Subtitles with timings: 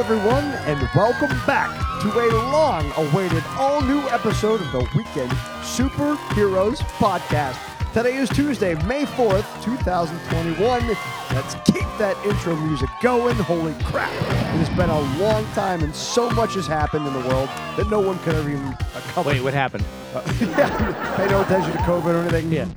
[0.00, 1.68] everyone, and welcome back
[2.00, 5.30] to a long awaited, all new episode of the Weekend
[5.60, 7.58] Superheroes Podcast.
[7.92, 10.86] Today is Tuesday, May 4th, 2021.
[11.34, 13.36] Let's keep that intro music going.
[13.36, 14.10] Holy crap.
[14.10, 17.90] It has been a long time, and so much has happened in the world that
[17.90, 18.76] no one could ever even uh,
[19.08, 19.28] cover.
[19.28, 19.84] Wait, what happened?
[20.40, 22.50] yeah, pay no attention to COVID or anything.
[22.50, 22.68] Yeah.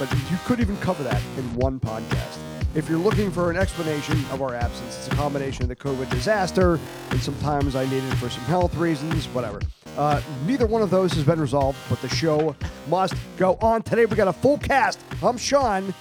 [0.00, 2.41] But you couldn't even cover that in one podcast.
[2.74, 6.08] If you're looking for an explanation of our absence, it's a combination of the COVID
[6.08, 6.80] disaster
[7.10, 9.60] and sometimes I needed for some health reasons, whatever.
[9.98, 12.56] Uh, neither one of those has been resolved, but the show
[12.88, 13.82] must go on.
[13.82, 14.98] Today we got a full cast.
[15.22, 15.92] I'm Sean.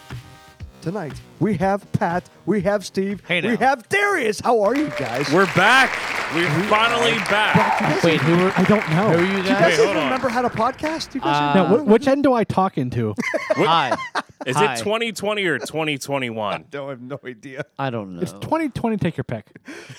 [0.81, 4.39] Tonight we have Pat, we have Steve, Hey we have Darius.
[4.39, 5.31] How are you guys?
[5.31, 5.91] We're back.
[6.33, 8.03] We're finally back.
[8.03, 8.51] Wait, who were?
[8.55, 9.09] I don't know.
[9.11, 9.61] Who are you Do you guys guys?
[9.69, 10.03] Wait, hold even on.
[10.05, 11.11] remember how to podcast?
[11.11, 11.83] Do you guys Uh, now, remember?
[11.83, 13.13] wh- which end do I talk into?
[13.51, 13.95] Hi.
[14.47, 14.73] Is Hi.
[14.73, 16.65] it 2020 or 2021?
[16.73, 17.63] no, I have no idea.
[17.77, 18.21] I don't know.
[18.23, 18.97] It's 2020.
[18.97, 19.45] Take your pick.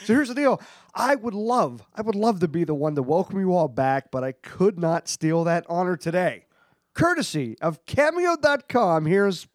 [0.05, 0.61] So here's the deal.
[0.97, 4.11] I would love, I would love to be the one to welcome you all back,
[4.11, 6.47] but I could not steal that honor today.
[6.95, 9.07] Courtesy of Cameo.com.
[9.07, 9.47] Here's,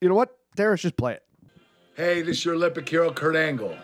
[0.00, 0.36] you know what?
[0.54, 1.22] Darius, just play it.
[1.94, 3.76] Hey, this is your Olympic hero, Kurt Angle,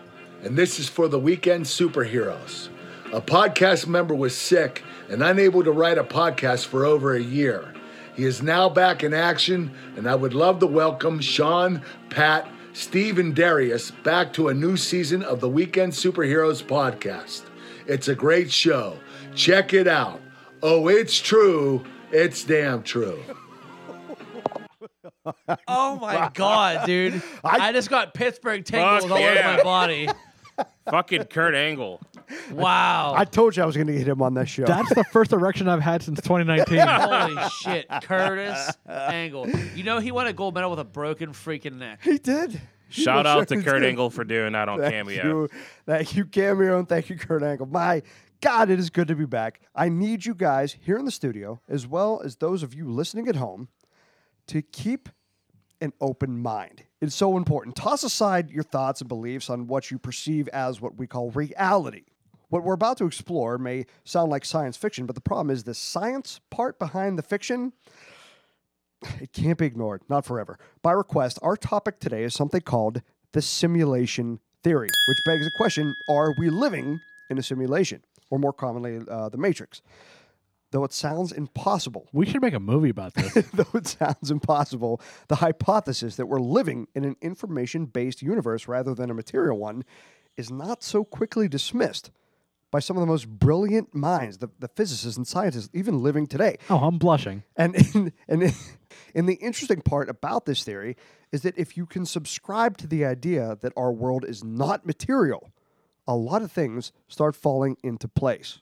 [0.43, 2.69] and this is for the Weekend Superheroes.
[3.11, 7.73] A podcast member was sick and unable to write a podcast for over a year.
[8.15, 13.17] He is now back in action, and I would love to welcome Sean, Pat, Steve,
[13.17, 17.43] and Darius back to a new season of the Weekend Superheroes podcast.
[17.87, 18.97] It's a great show.
[19.33, 20.21] Check it out.
[20.61, 21.83] Oh, it's true.
[22.11, 23.23] It's damn true.
[25.67, 27.21] Oh my god, dude!
[27.43, 30.09] I, just got Pittsburgh tingles Fuck all over my body.
[30.89, 32.01] Fucking Kurt Angle.
[32.51, 33.13] Wow.
[33.15, 34.65] I told you I was going to get him on this show.
[34.65, 36.77] That's the first erection I've had since 2019.
[36.87, 39.49] Holy shit, Curtis Angle.
[39.75, 42.01] You know he won a gold medal with a broken freaking neck.
[42.03, 42.59] he did.
[42.89, 43.89] Shout most out to Kurt did.
[43.89, 45.23] Angle for doing that on Thank Cameo.
[45.23, 45.49] you.
[45.85, 47.67] Thank you, Cameo, and thank you, Kurt Angle.
[47.67, 48.01] My
[48.41, 49.61] God, it is good to be back.
[49.75, 53.27] I need you guys here in the studio, as well as those of you listening
[53.27, 53.67] at home,
[54.47, 55.09] to keep
[55.81, 56.83] an open mind.
[57.01, 57.75] It's so important.
[57.75, 62.03] Toss aside your thoughts and beliefs on what you perceive as what we call reality.
[62.49, 65.73] What we're about to explore may sound like science fiction, but the problem is the
[65.73, 67.73] science part behind the fiction
[69.19, 70.59] it can't be ignored, not forever.
[70.81, 73.01] By request, our topic today is something called
[73.31, 78.03] the simulation theory, which begs the question are we living in a simulation?
[78.29, 79.81] Or more commonly, uh, the Matrix.
[80.71, 83.33] Though it sounds impossible, we should make a movie about this.
[83.53, 88.93] though it sounds impossible, the hypothesis that we're living in an information based universe rather
[88.93, 89.83] than a material one
[90.37, 92.11] is not so quickly dismissed
[92.71, 96.57] by some of the most brilliant minds, the, the physicists and scientists, even living today.
[96.69, 97.43] Oh, I'm blushing.
[97.55, 98.53] And in, and in,
[99.15, 100.95] and the interesting part about this theory
[101.31, 105.51] is that if you can subscribe to the idea that our world is not material,
[106.07, 108.59] a lot of things start falling into place.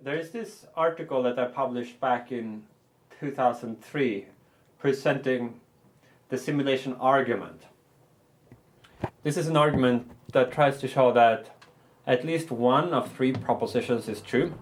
[0.00, 2.62] There's this article that I published back in
[3.18, 4.26] 2003
[4.78, 5.58] presenting
[6.28, 7.64] the simulation argument.
[9.24, 11.50] This is an argument that tries to show that
[12.06, 14.54] at least one of three propositions is true,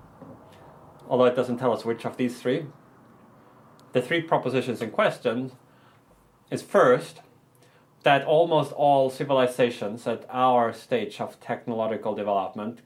[1.07, 2.65] although it doesn't tell us which of these three.
[3.93, 5.53] The three propositions in question
[6.51, 7.21] is first,
[8.05, 12.81] that almost all civilizations at our stage of technological development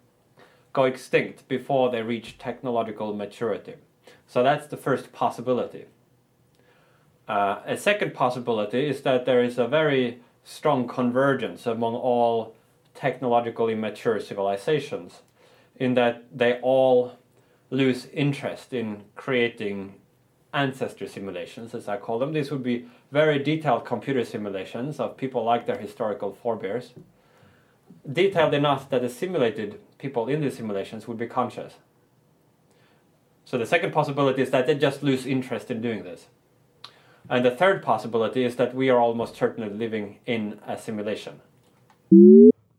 [0.72, 3.74] go extinct before they reach technological maturity.
[4.26, 5.86] So that's the first possibility.
[7.28, 12.54] Uh, a second possibility is that there is a very strong convergence among all
[12.94, 15.22] technologically mature civilizations,
[15.76, 17.16] in that they all
[17.70, 19.94] lose interest in creating
[20.52, 22.32] ancestor simulations, as I call them.
[22.32, 26.92] These would be very detailed computer simulations of people like their historical forebears
[28.10, 31.74] detailed enough that the simulated people in these simulations would be conscious.
[33.44, 36.28] So the second possibility is that they just lose interest in doing this.
[37.28, 41.40] And the third possibility is that we are almost certainly living in a simulation.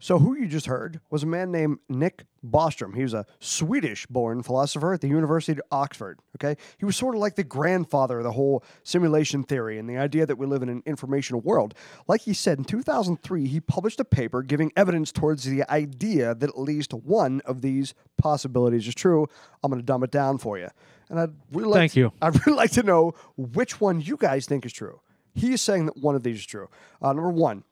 [0.03, 2.95] So, who you just heard was a man named Nick Bostrom.
[2.95, 6.19] He was a Swedish born philosopher at the University of Oxford.
[6.37, 6.59] Okay.
[6.79, 10.25] He was sort of like the grandfather of the whole simulation theory and the idea
[10.25, 11.75] that we live in an informational world.
[12.07, 16.49] Like he said, in 2003, he published a paper giving evidence towards the idea that
[16.49, 19.27] at least one of these possibilities is true.
[19.63, 20.69] I'm going to dumb it down for you.
[21.09, 22.13] And I'd really like Thank to- you.
[22.23, 24.99] I'd really like to know which one you guys think is true.
[25.35, 26.69] He's saying that one of these is true.
[27.01, 27.63] Uh, number one,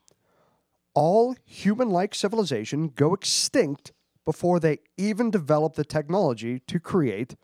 [0.94, 3.91] all human like civilization go extinct
[4.25, 7.36] before they even develop the technology to create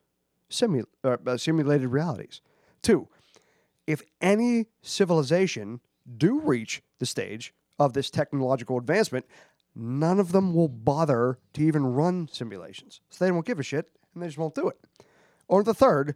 [0.50, 2.42] simu- uh, uh, simulated realities.
[2.82, 3.08] Two,
[3.88, 5.80] if any civilization
[6.18, 9.26] do reach the stage of this technological advancement,
[9.76, 13.02] none of them will bother to even run simulations.
[13.10, 14.78] So they won't give a shit and they just won't do it.
[15.48, 16.16] Or the third,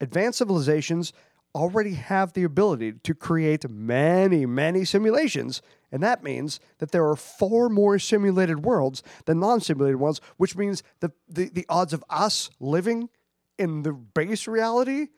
[0.00, 1.12] advanced civilizations
[1.54, 5.62] already have the ability to create many, many simulations.
[5.92, 10.56] And that means that there are far more simulated worlds than non simulated ones, which
[10.56, 13.08] means that the, the odds of us living
[13.58, 15.08] in the base reality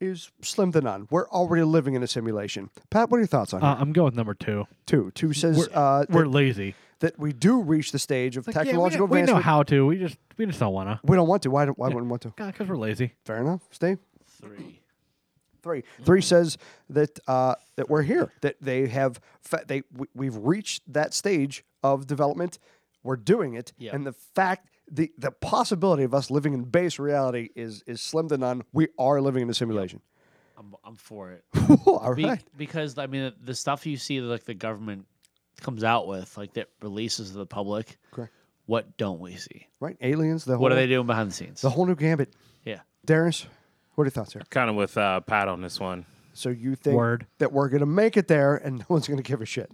[0.00, 1.06] is slim to none.
[1.10, 2.70] We're already living in a simulation.
[2.90, 3.80] Pat, what are your thoughts on Uh, it?
[3.80, 4.66] I'm going with number two.
[4.86, 5.12] Two.
[5.14, 6.74] Two says We're, uh, we're that, lazy.
[6.98, 9.62] that we do reach the stage of Like, yeah, we technological know- we, know how
[9.62, 9.86] to.
[9.86, 10.98] We just we just don't want to.
[11.04, 11.50] we don't want to.
[11.52, 12.30] Why, don't, why wouldn't we want to?
[12.36, 13.12] Because we're lazy.
[13.24, 13.60] Fair enough.
[13.70, 13.98] Steve?
[14.26, 14.81] Three.
[15.62, 15.84] Three.
[16.04, 16.58] Three says
[16.90, 18.32] that uh, that we're here.
[18.40, 22.58] That they have fa- they we, we've reached that stage of development.
[23.04, 23.94] We're doing it, Yeah.
[23.94, 28.28] and the fact the the possibility of us living in base reality is is slim
[28.28, 28.62] to none.
[28.72, 30.00] We are living in a simulation.
[30.58, 31.44] I'm, I'm for it.
[31.86, 32.44] All Be- right.
[32.56, 35.06] Because I mean, the stuff you see, like the government
[35.60, 37.98] comes out with, like that releases to the public.
[38.10, 38.32] Correct.
[38.66, 39.66] What don't we see?
[39.80, 39.96] Right.
[40.00, 40.44] Aliens.
[40.44, 41.60] The whole, What are they doing behind the scenes?
[41.62, 42.32] The whole new gambit.
[42.64, 42.80] yeah.
[43.04, 43.46] Darius,
[43.94, 44.42] what are your thoughts here?
[44.50, 46.06] Kind of with uh, Pat on this one.
[46.34, 47.26] So you think Word.
[47.38, 49.70] that we're gonna make it there, and no one's gonna give a shit?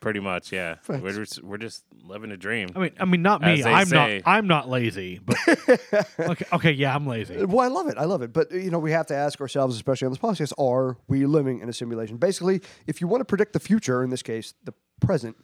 [0.00, 0.76] Pretty much, yeah.
[0.82, 1.02] Thanks.
[1.02, 2.68] We're just, we're just living a dream.
[2.76, 3.54] I mean, I mean, not me.
[3.54, 4.22] As they I'm say.
[4.24, 4.30] not.
[4.30, 5.20] I'm not lazy.
[5.24, 5.36] But
[6.18, 7.44] okay, okay, yeah, I'm lazy.
[7.44, 7.96] Well, I love it.
[7.98, 8.32] I love it.
[8.32, 11.60] But you know, we have to ask ourselves, especially on this podcast, are we living
[11.60, 12.18] in a simulation?
[12.18, 15.36] Basically, if you want to predict the future, in this case, the present,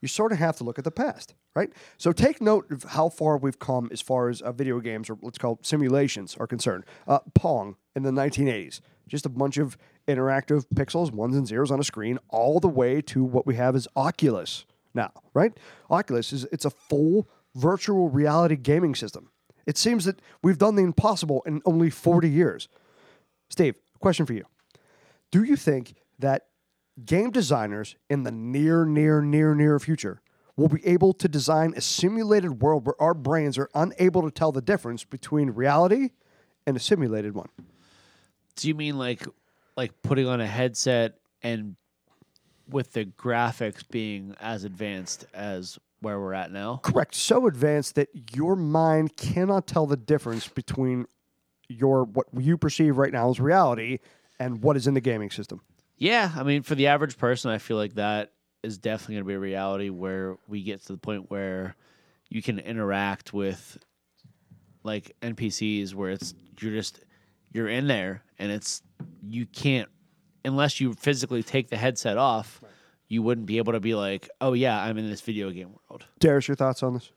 [0.00, 1.70] you sort of have to look at the past, right?
[1.96, 5.18] So take note of how far we've come as far as uh, video games, or
[5.22, 6.84] let's call simulations, are concerned.
[7.06, 11.80] Uh, Pong in the 1980s, just a bunch of interactive pixels, ones and zeros on
[11.80, 14.64] a screen, all the way to what we have is Oculus
[14.94, 15.56] now, right?
[15.90, 19.30] Oculus is it's a full virtual reality gaming system.
[19.66, 22.68] It seems that we've done the impossible in only 40 years.
[23.50, 24.44] Steve, question for you.
[25.30, 26.46] Do you think that
[27.04, 30.20] game designers in the near, near, near, near future
[30.56, 34.50] will be able to design a simulated world where our brains are unable to tell
[34.50, 36.10] the difference between reality
[36.66, 37.48] and a simulated one?
[38.56, 39.24] Do you mean like,
[39.76, 41.76] like putting on a headset and
[42.68, 46.80] with the graphics being as advanced as where we're at now?
[46.82, 47.14] Correct.
[47.14, 51.06] So advanced that your mind cannot tell the difference between
[51.68, 53.98] your what you perceive right now as reality
[54.40, 55.60] and what is in the gaming system.
[55.98, 59.28] Yeah, I mean, for the average person, I feel like that is definitely going to
[59.28, 61.74] be a reality where we get to the point where
[62.28, 63.78] you can interact with
[64.84, 67.00] like NPCs, where it's you're just
[67.52, 68.82] you're in there and it's
[69.22, 69.88] you can't
[70.44, 72.60] unless you physically take the headset off.
[73.08, 76.06] You wouldn't be able to be like, "Oh yeah, I'm in this video game world."
[76.18, 77.10] Darius, your thoughts on this?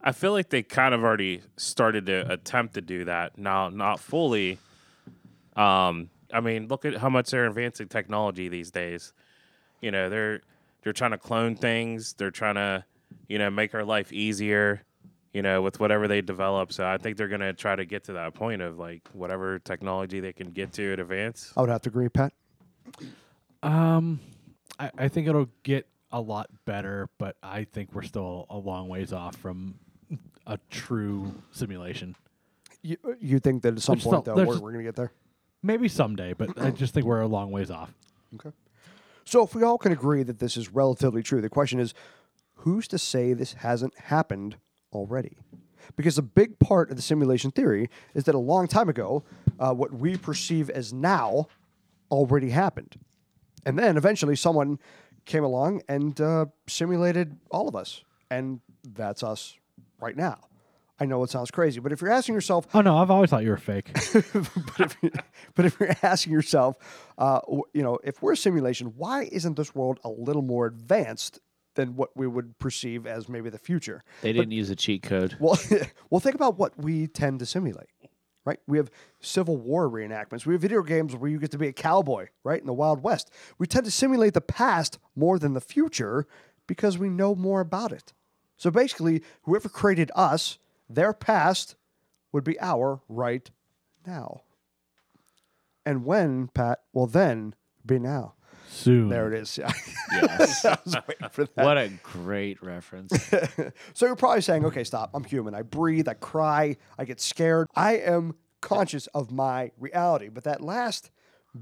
[0.00, 3.38] I feel like they kind of already started to attempt to do that.
[3.38, 4.58] Now, not fully.
[5.56, 9.12] Um, I mean, look at how much they're advancing technology these days.
[9.80, 10.40] You know, they're
[10.82, 12.14] they're trying to clone things.
[12.14, 12.84] They're trying to,
[13.28, 14.82] you know, make our life easier.
[15.34, 16.72] You know, with whatever they develop.
[16.72, 20.20] So I think they're gonna try to get to that point of like whatever technology
[20.20, 21.52] they can get to at advance.
[21.56, 22.32] I would have to agree, Pat.
[23.62, 24.20] Um,
[24.78, 28.88] I, I think it'll get a lot better, but I think we're still a long
[28.88, 29.74] ways off from
[30.46, 32.16] a true simulation.
[32.82, 34.88] You, you think that at some There's point, still- though, there's- we're, we're going to
[34.88, 35.12] get there?
[35.62, 37.92] Maybe someday, but I just think we're a long ways off.
[38.34, 38.50] Okay.
[39.24, 41.94] So if we all can agree that this is relatively true, the question is,
[42.56, 44.56] who's to say this hasn't happened
[44.92, 45.38] already?
[45.96, 49.24] Because a big part of the simulation theory is that a long time ago,
[49.58, 51.46] uh, what we perceive as now
[52.10, 52.98] already happened.
[53.64, 54.78] And then eventually someone
[55.24, 58.02] came along and uh, simulated all of us.
[58.30, 59.56] And that's us
[60.00, 60.47] right now.
[61.00, 63.44] I know it sounds crazy, but if you're asking yourself, Oh no, I've always thought
[63.44, 63.90] you were fake.
[63.94, 65.10] but, if, you-
[65.54, 66.76] but if you're asking yourself,
[67.18, 67.40] uh,
[67.72, 71.38] you know, if we're a simulation, why isn't this world a little more advanced
[71.76, 74.02] than what we would perceive as maybe the future?
[74.22, 75.36] They didn't use a cheat code.
[75.38, 75.58] Well,
[76.10, 77.86] well, think about what we tend to simulate,
[78.44, 78.58] right?
[78.66, 78.90] We have
[79.20, 80.46] Civil War reenactments.
[80.46, 83.04] We have video games where you get to be a cowboy, right, in the Wild
[83.04, 83.30] West.
[83.58, 86.26] We tend to simulate the past more than the future
[86.66, 88.12] because we know more about it.
[88.56, 91.76] So basically, whoever created us, their past
[92.32, 93.50] would be our right
[94.06, 94.42] now.
[95.84, 97.54] And when, Pat, will then
[97.84, 98.34] be now.
[98.70, 99.08] Soon.
[99.08, 99.58] There it is.
[100.10, 100.64] Yes.
[100.64, 101.64] I was waiting for that.
[101.64, 103.12] what a great reference.
[103.94, 105.10] So you're probably saying, okay, stop.
[105.12, 105.54] I'm human.
[105.54, 107.66] I breathe, I cry, I get scared.
[107.74, 110.28] I am conscious of my reality.
[110.28, 111.10] But that last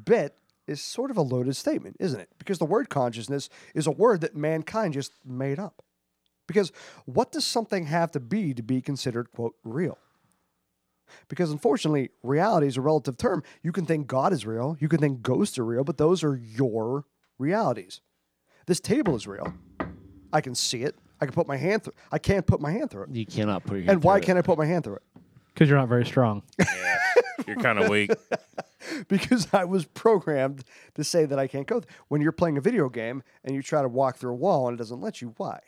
[0.05, 2.29] bit is sort of a loaded statement, isn't it?
[2.39, 5.83] Because the word consciousness is a word that mankind just made up.
[6.47, 6.71] Because
[7.07, 9.99] what does something have to be to be considered, quote, real?
[11.29, 13.43] Because unfortunately, reality is a relative term.
[13.63, 16.37] You can think God is real, you can think ghosts are real, but those are
[16.37, 17.05] your
[17.39, 18.01] realities.
[18.67, 19.55] This table is real.
[20.33, 21.95] I can see it, I can put my hand through.
[22.11, 23.11] I can't put my hand through it.
[23.11, 25.03] You cannot put your hand And why through can't I put my hand through it?
[25.55, 26.43] Because you're not very strong.
[26.59, 26.99] Yeah,
[27.47, 28.11] you're kind of weak.
[29.09, 31.81] because I was programmed to say that I can't go.
[31.81, 34.69] th- When you're playing a video game and you try to walk through a wall
[34.69, 35.61] and it doesn't let you, why?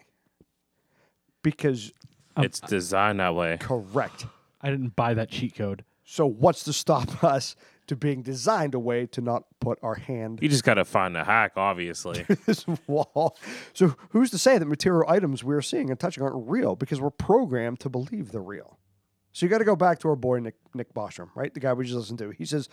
[1.43, 1.93] Because
[2.37, 3.59] It's designed that way.
[3.61, 4.27] correct.
[4.61, 5.85] I didn't buy that cheat code.
[6.05, 7.55] So what's to stop us
[7.87, 11.15] to being designed a way to not put our hand You just got to find
[11.15, 12.25] the hack, obviously.
[12.47, 13.37] this wall?
[13.73, 17.11] So who's to say that material items we're seeing and touching aren't real because we're
[17.11, 18.79] programmed to believe they're real?
[19.33, 21.53] So you got to go back to our boy Nick Nick Bostrom, right?
[21.53, 22.31] The guy we just listened to.
[22.31, 22.69] He says,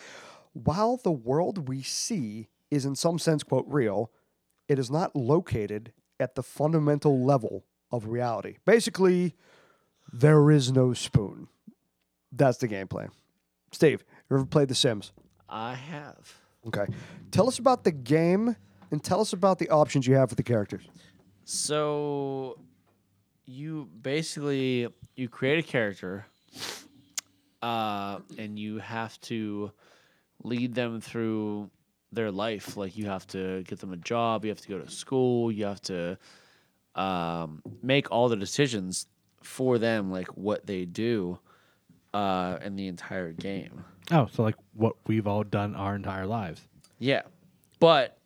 [0.53, 4.12] while the world we see is in some sense quote real,
[4.67, 7.65] it is not located at the fundamental level
[7.96, 8.58] of reality.
[8.66, 9.36] Basically,
[10.12, 11.48] there is no spoon.
[12.32, 13.10] That's the gameplay.
[13.72, 15.12] Steve, you ever played The Sims?
[15.50, 16.34] I have.
[16.68, 16.86] Okay.
[17.32, 18.56] Tell us about the game
[18.92, 20.84] and tell us about the options you have for the characters.
[21.44, 22.58] So
[23.46, 26.25] you basically you create a character
[27.62, 29.72] uh and you have to
[30.44, 31.70] lead them through
[32.12, 34.90] their life like you have to get them a job you have to go to
[34.90, 36.18] school you have to
[36.96, 39.08] um, make all the decisions
[39.42, 41.38] for them like what they do
[42.14, 46.62] uh in the entire game Oh, so like what we've all done our entire lives.
[47.00, 47.22] yeah
[47.80, 48.18] but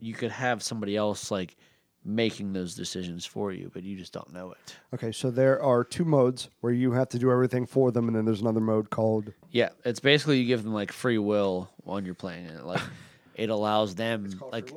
[0.00, 1.56] you could have somebody else like
[2.04, 5.82] making those decisions for you but you just don't know it Okay, so there are
[5.84, 8.90] two modes where you have to do everything for them, and then there's another mode
[8.90, 9.32] called.
[9.50, 12.64] Yeah, it's basically you give them like free will when you're playing it.
[12.64, 12.80] Like
[13.34, 14.72] it allows them like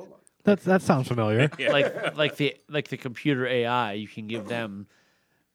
[0.48, 1.50] That that sounds familiar.
[1.70, 3.92] like like the like the computer AI.
[3.94, 4.86] You can give them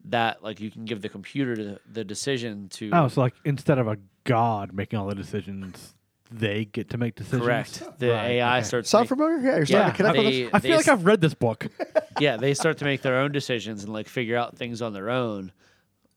[0.05, 3.77] that like you can give the computer the, the decision to Oh, so like instead
[3.79, 5.95] of a god making all the decisions,
[6.31, 7.41] they get to make decisions.
[7.43, 7.83] correct.
[7.99, 8.67] The Right, AI okay.
[8.67, 9.37] starts to Sound make- familiar?
[9.39, 10.49] Yeah, you're Yeah, starting to connect with they- us.
[10.53, 11.67] I feel like I've read this book.
[12.19, 15.09] yeah they start to make their own decisions and like figure out things on their
[15.09, 15.51] own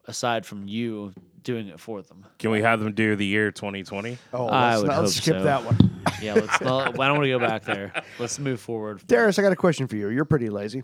[0.07, 1.13] aside from you
[1.47, 2.27] doing it for them.
[2.39, 4.19] Can we have them do the year 2020?
[4.35, 5.43] Oh, I let's would not hope skip so.
[5.45, 5.93] that one.
[6.23, 6.61] Yeah, let's.
[6.63, 7.93] not, I don't want to go back there.
[8.19, 9.03] Let's move forward.
[9.07, 10.09] Darius, I got a question for you.
[10.09, 10.83] You're pretty lazy.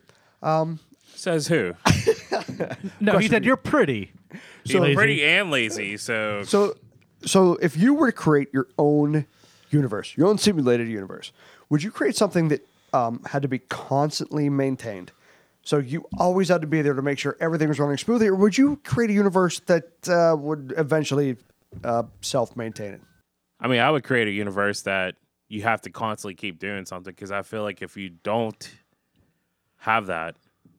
[1.15, 1.75] Says who?
[3.01, 4.13] No, he said you're pretty.
[4.67, 4.95] So Lazy.
[4.95, 5.97] pretty and lazy.
[5.97, 6.77] So, So,
[7.25, 9.27] so if you were to create your own
[9.71, 11.33] universe, your own simulated universe,
[11.71, 15.13] would you create something that um, had to be constantly maintained?
[15.65, 18.35] So you always had to be there to make sure everything was running smoothly, or
[18.35, 21.37] would you create a universe that uh, would eventually
[21.85, 23.01] uh, self-maintain it?
[23.61, 25.15] I mean, I would create a universe that
[25.49, 28.71] you have to constantly keep doing something because I feel like if you don't
[29.77, 30.35] have that,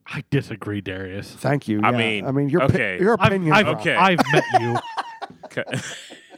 [0.06, 1.30] I disagree, Darius.
[1.30, 1.80] Thank you.
[1.82, 1.96] I yeah.
[1.96, 2.98] mean, I mean, your pi- okay.
[3.00, 3.54] your I've, opinion.
[3.54, 3.94] I've, Okay.
[3.94, 4.76] I've met you.
[5.48, 5.82] ca-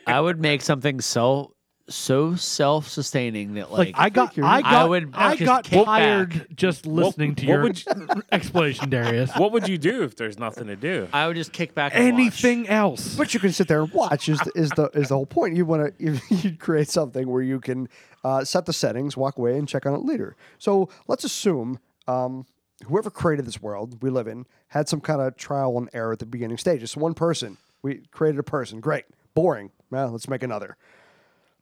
[0.06, 1.55] I would make something so
[1.88, 4.46] so self-sustaining that Like like, I got, figured.
[4.46, 6.56] I I got, would I just got kick tired back.
[6.56, 9.30] just listening to what your would explanation, Darius.
[9.36, 11.08] what would you do if there's nothing to do?
[11.12, 11.92] I would just kick back.
[11.94, 12.12] And watch.
[12.14, 13.14] Anything else?
[13.16, 14.28] But you can sit there and watch.
[14.28, 15.56] Is the, is the is the whole point?
[15.56, 17.88] You want to you, you create something where you can
[18.24, 20.34] uh, set the settings, walk away, and check on it later.
[20.58, 21.78] So let's assume
[22.08, 22.46] um,
[22.86, 26.18] whoever created this world we live in had some kind of trial and error at
[26.18, 26.90] the beginning stages.
[26.90, 28.80] So one person, we created a person.
[28.80, 29.70] Great, boring.
[29.90, 30.76] Well, let's make another.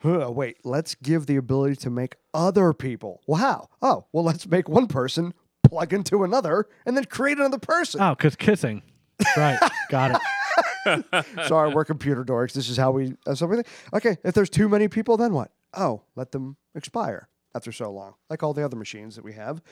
[0.04, 3.22] Huh, wait, let's give the ability to make other people.
[3.26, 3.68] Well, how?
[3.80, 5.32] Oh, well, let's make one person
[5.62, 8.02] plug into another and then create another person.
[8.02, 8.82] Oh, because kissing.
[9.34, 9.58] Right.
[9.88, 10.20] got
[10.86, 11.26] it.
[11.46, 12.52] Sorry, we're computer dorks.
[12.52, 13.64] This is how we uh, that's everything.
[13.94, 15.50] Okay, if there's too many people, then what?
[15.72, 18.14] Oh, let them expire after so long.
[18.28, 19.62] Like all the other machines that we have,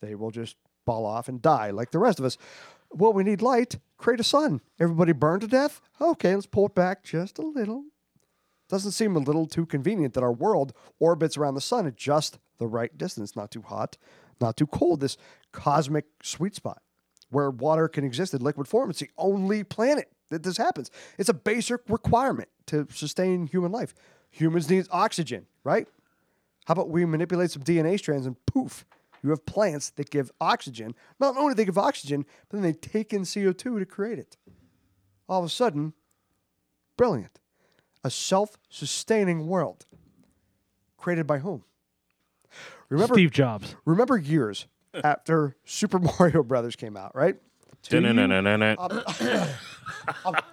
[0.00, 2.38] they will just fall off and die like the rest of us.
[2.90, 3.76] Well, we need light.
[3.98, 4.62] Create a sun.
[4.80, 5.82] Everybody burn to death.
[6.00, 7.84] Okay, let's pull it back just a little.
[8.74, 12.40] Doesn't seem a little too convenient that our world orbits around the sun at just
[12.58, 13.96] the right distance, not too hot,
[14.40, 14.98] not too cold.
[14.98, 15.16] This
[15.52, 16.82] cosmic sweet spot
[17.30, 18.90] where water can exist in liquid form.
[18.90, 20.90] It's the only planet that this happens.
[21.18, 23.94] It's a basic requirement to sustain human life.
[24.30, 25.86] Humans need oxygen, right?
[26.64, 28.84] How about we manipulate some DNA strands and poof,
[29.22, 30.96] you have plants that give oxygen.
[31.20, 34.36] Not only do they give oxygen, but then they take in CO2 to create it.
[35.28, 35.92] All of a sudden,
[36.96, 37.38] brilliant.
[38.04, 39.86] A self sustaining world.
[40.98, 41.64] Created by whom?
[42.88, 43.74] Remember, Steve Jobs.
[43.84, 44.66] remember years
[45.04, 47.36] after Super Mario Brothers came out, right?
[47.88, 48.76] Dun-dun-dun-dun-dun.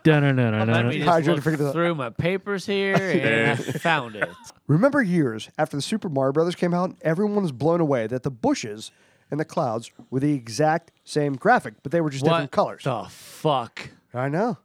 [0.04, 0.68] Dun-dun-dun-dun-dun.
[0.68, 1.74] Let me How'd just you look figure that out?
[1.74, 4.30] through my papers here and I found it.
[4.68, 8.32] Remember years after the Super Mario Brothers came out, everyone was blown away that the
[8.32, 8.92] bushes
[9.30, 12.84] and the clouds were the exact same graphic, but they were just different What colors.
[12.84, 13.90] the fuck?
[14.14, 14.58] I know.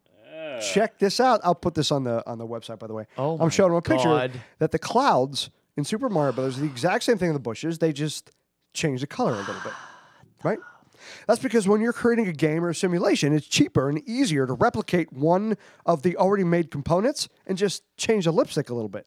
[0.60, 1.40] Check this out.
[1.44, 3.06] I'll put this on the on the website, by the way.
[3.18, 4.32] Oh I'm showing them a picture God.
[4.58, 7.78] that the clouds in Super Mario Brothers are the exact same thing in the bushes.
[7.78, 8.30] They just
[8.72, 9.72] change the color a little bit,
[10.44, 10.58] right?
[11.26, 14.54] That's because when you're creating a game or a simulation, it's cheaper and easier to
[14.54, 19.06] replicate one of the already made components and just change the lipstick a little bit.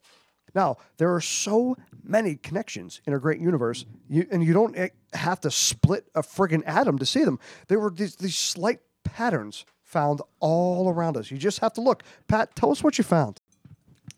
[0.56, 4.90] Now, there are so many connections in a great universe, you, and you don't eh,
[5.14, 7.40] have to split a friggin' atom to see them.
[7.68, 11.32] There were these, these slight patterns found all around us.
[11.32, 12.04] You just have to look.
[12.28, 13.42] Pat, tell us what you found.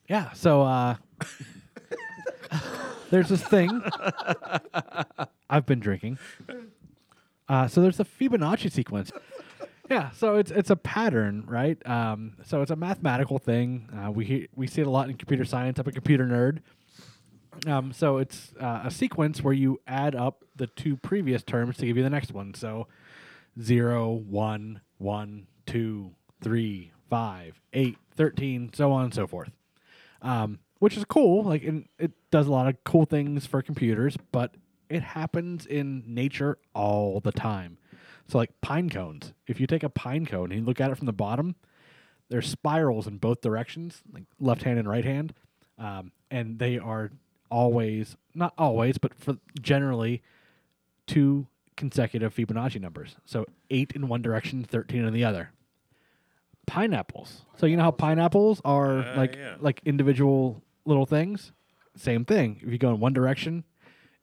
[0.08, 0.34] Yeah.
[0.34, 0.96] So uh,
[3.10, 3.82] there's this thing
[5.50, 6.20] I've been drinking.
[7.48, 9.12] Uh, so there's a Fibonacci sequence.
[9.90, 10.12] Yeah.
[10.12, 11.78] So it's it's a pattern, right?
[11.88, 13.88] Um, so it's a mathematical thing.
[13.98, 15.80] Uh, we we see it a lot in computer science.
[15.80, 16.60] I'm a computer nerd.
[17.68, 21.86] Um, so it's uh, a sequence where you add up the two previous terms to
[21.86, 22.54] give you the next one.
[22.54, 22.88] So
[23.62, 29.52] zero, one, one, two, three, five, eight, thirteen, so on and so forth
[30.22, 31.44] um, which is cool.
[31.44, 34.56] Like, and it does a lot of cool things for computers, but
[34.90, 37.78] it happens in nature all the time.
[38.28, 39.34] So, like pine cones.
[39.48, 41.56] If you take a pine cone and you look at it from the bottom,
[42.30, 45.34] there's spirals in both directions, like left hand and right hand,
[45.78, 47.12] um, and they are
[47.50, 50.22] always not always, but for generally
[51.08, 51.48] two
[51.82, 53.16] consecutive Fibonacci numbers.
[53.26, 55.50] So eight in one direction, thirteen in the other
[56.68, 57.42] pineapples.
[57.58, 59.56] So you know how pineapples are Uh, like yeah.
[59.60, 61.52] like individual little things.
[61.96, 62.60] Same thing.
[62.62, 63.64] If you go in one direction,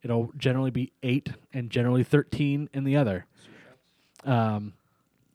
[0.01, 3.25] it'll generally be eight and generally thirteen in the other.
[4.23, 4.73] Um,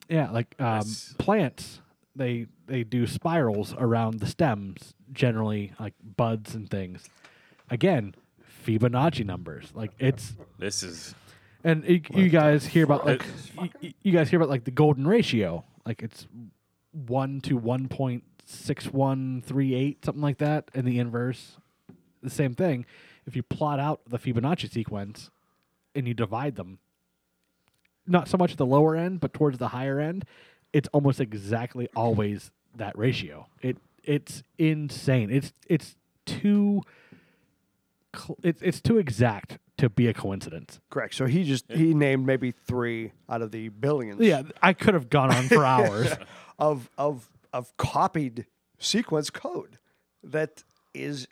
[0.09, 1.14] yeah, like um, Yes.
[1.19, 1.81] plants.
[2.16, 7.09] They they do spirals around the stems, generally like buds and things.
[7.71, 8.14] Again,
[8.66, 9.73] Fibonacci numbers.
[9.75, 11.14] Like it's This is
[11.64, 13.25] and you, you guys hear about like
[13.80, 16.26] you, you guys hear about like the golden ratio, like it's
[16.92, 21.56] one to one point six one three eight, something like that, and the inverse,
[22.23, 22.85] the same thing.
[23.26, 25.30] If you plot out the Fibonacci sequence
[25.94, 26.78] and you divide them,
[28.06, 30.26] not so much at the lower end, but towards the higher end,
[30.75, 33.47] it's almost exactly always that ratio.
[33.62, 35.30] It it's insane.
[35.30, 36.82] It's it's too
[38.15, 40.80] cl- it's it's too exact to be a coincidence.
[40.90, 41.14] Correct.
[41.14, 44.20] So he just he named maybe three out of the billions.
[44.20, 46.12] Yeah, I could have gone on for hours.
[46.58, 48.47] of of of copied
[48.78, 49.78] sequence code
[50.23, 51.28] that is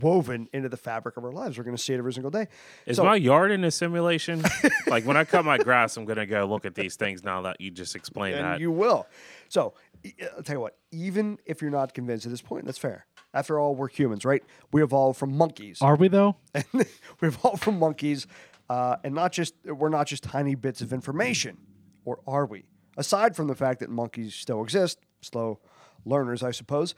[0.00, 1.56] woven into the fabric of our lives.
[1.56, 2.48] We're going to see it every single day.
[2.86, 4.42] Is So- my yard in a simulation?
[4.86, 7.60] like when I cut my grass, I'm gonna go look at these things now that
[7.60, 8.60] you just explained and that.
[8.60, 9.06] you will.
[9.48, 9.72] So
[10.04, 10.76] uh, I'll tell you what.
[10.92, 13.06] Even if you're not convinced at this point, that's fair.
[13.32, 14.42] After all, we're humans, right?
[14.72, 15.80] We evolved from monkeys.
[15.80, 16.36] Are we though?
[16.72, 16.84] we
[17.22, 18.26] evolved from monkeys,
[18.68, 21.58] uh, and not just we're not just tiny bits of information,
[22.04, 22.64] or are we?
[22.96, 25.60] Aside from the fact that monkeys still exist, slow
[26.04, 26.94] learners, I suppose.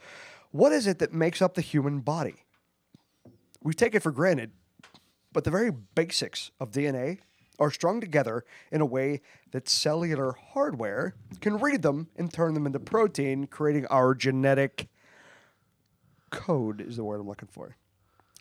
[0.51, 2.45] What is it that makes up the human body?
[3.61, 4.51] We take it for granted,
[5.31, 7.19] but the very basics of DNA
[7.59, 12.65] are strung together in a way that cellular hardware can read them and turn them
[12.65, 14.87] into protein, creating our genetic
[16.33, 17.75] code, is the word I'm looking for.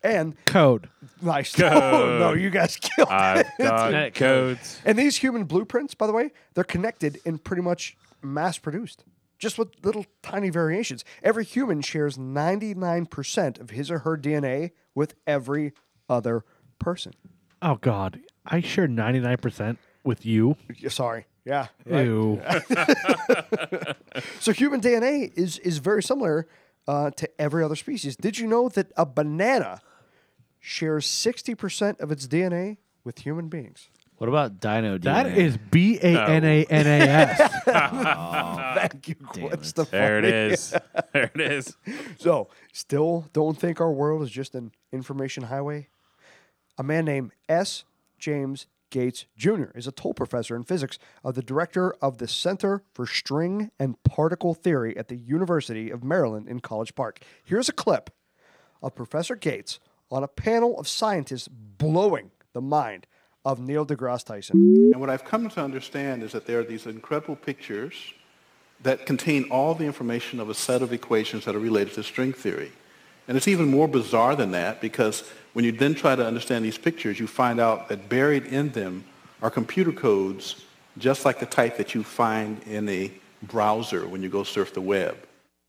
[0.05, 0.89] And Code.
[1.21, 1.57] nice.
[1.61, 3.47] Oh, no, you guys killed I've it.
[3.61, 4.81] got Genetic codes.
[4.85, 9.05] And these human blueprints, by the way, they're connected and pretty much mass produced,
[9.39, 11.05] just with little tiny variations.
[11.23, 15.73] Every human shares 99% of his or her DNA with every
[16.09, 16.45] other
[16.81, 17.13] person.
[17.61, 20.57] Oh God, I share ninety nine percent with you.
[20.77, 21.27] Yeah, Sorry.
[21.45, 21.69] Yeah.
[21.87, 22.05] right.
[22.05, 22.43] Ew.
[24.41, 26.49] So human DNA is is very similar
[26.89, 28.17] uh, to every other species.
[28.17, 29.81] Did you know that a banana
[30.61, 33.89] shares 60% of its DNA with human beings?
[34.19, 35.03] What about Dino DNA?
[35.03, 37.65] That is B A N A N A S.
[38.77, 39.17] Thank you.
[39.33, 39.75] damn What's it.
[39.75, 40.75] the There it funny- is.
[41.13, 41.77] there it is.
[42.19, 45.89] So, still don't think our world is just an information highway?
[46.79, 47.83] A man named S.
[48.19, 49.71] James Gates Jr.
[49.75, 54.01] is a Toll professor in physics of the director of the Center for String and
[54.05, 57.21] Particle Theory at the University of Maryland in College Park.
[57.43, 58.11] Here's a clip
[58.83, 63.07] of Professor Gates on a panel of scientists blowing the mind
[63.45, 64.91] of Neil deGrasse Tyson.
[64.93, 67.95] And what I've come to understand is that there are these incredible pictures
[68.83, 72.33] that contain all the information of a set of equations that are related to string
[72.33, 72.73] theory.
[73.29, 76.79] And it's even more bizarre than that because when you then try to understand these
[76.79, 79.05] pictures, you find out that buried in them
[79.41, 80.65] are computer codes
[80.99, 83.11] just like the type that you find in a
[83.45, 85.17] browser when you go surf the web.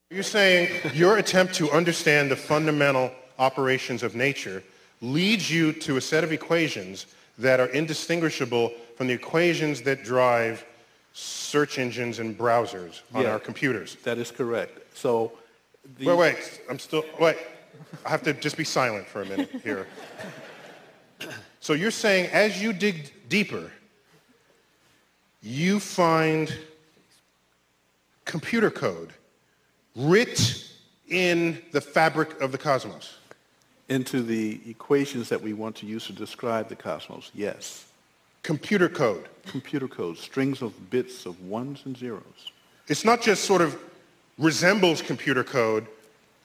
[0.09, 4.63] You're saying your attempt to understand the fundamental operations of nature
[5.01, 10.63] leads you to a set of equations that are indistinguishable from the equations that drive
[11.13, 13.31] search engines and browsers on Yeah.
[13.31, 13.97] our computers.
[14.03, 14.97] That is correct.
[14.97, 15.31] So
[15.97, 17.37] the, Wait, wait, I'm still, wait.
[18.05, 19.87] I have to just be silent for a minute here.
[21.59, 23.71] So you're saying as you dig deeper,
[25.41, 26.53] you find
[28.25, 29.13] computer code
[29.95, 30.69] writ
[31.07, 33.17] in the fabric of the cosmos.
[33.89, 37.85] Into the equations that we want to use to describe the cosmos, yes.
[38.41, 39.27] Computer code.
[39.45, 42.51] Computer code, strings of bits of ones and zeros.
[42.87, 43.77] It's not just sort of
[44.37, 45.87] resembles computer code.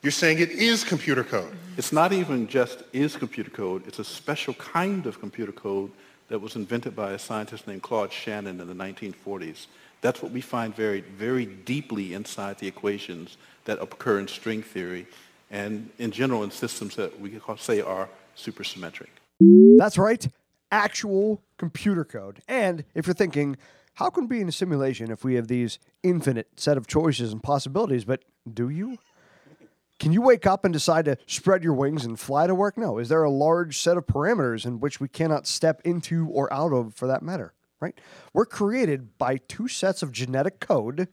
[0.01, 1.53] You're saying it is computer code.
[1.77, 5.91] It's not even just is computer code, it's a special kind of computer code
[6.29, 9.65] that was invented by a scientist named Claude Shannon in the 1940s.
[10.01, 15.07] That's what we find very, very deeply inside the equations that occur in string theory
[15.51, 19.07] and in general in systems that we could say are supersymmetric.
[19.77, 20.25] That's right,
[20.71, 22.41] actual computer code.
[22.47, 23.57] And if you're thinking,
[23.95, 27.43] how can be in a simulation if we have these infinite set of choices and
[27.43, 28.05] possibilities?
[28.05, 28.97] But do you?
[29.99, 32.77] Can you wake up and decide to spread your wings and fly to work?
[32.77, 32.97] No.
[32.97, 36.71] Is there a large set of parameters in which we cannot step into or out
[36.71, 37.53] of for that matter?
[37.81, 37.99] Right?
[38.33, 41.09] We're created by two sets of genetic code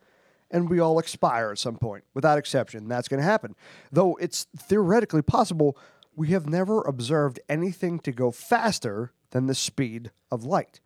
[0.51, 2.89] and we all expire at some point without exception.
[2.89, 3.55] That's going to happen.
[3.91, 5.77] Though it's theoretically possible,
[6.15, 10.81] we have never observed anything to go faster than the speed of light.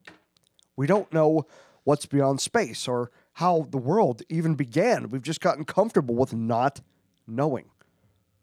[0.76, 1.46] We don't know
[1.84, 5.08] what's beyond space or how the world even began.
[5.08, 6.80] We've just gotten comfortable with not
[7.26, 7.70] knowing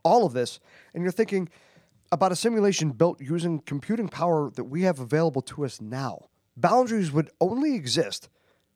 [0.04, 0.60] all of this,
[0.94, 1.50] and you're thinking
[2.12, 6.30] about a simulation built using computing power that we have available to us now.
[6.56, 8.30] Boundaries would only exist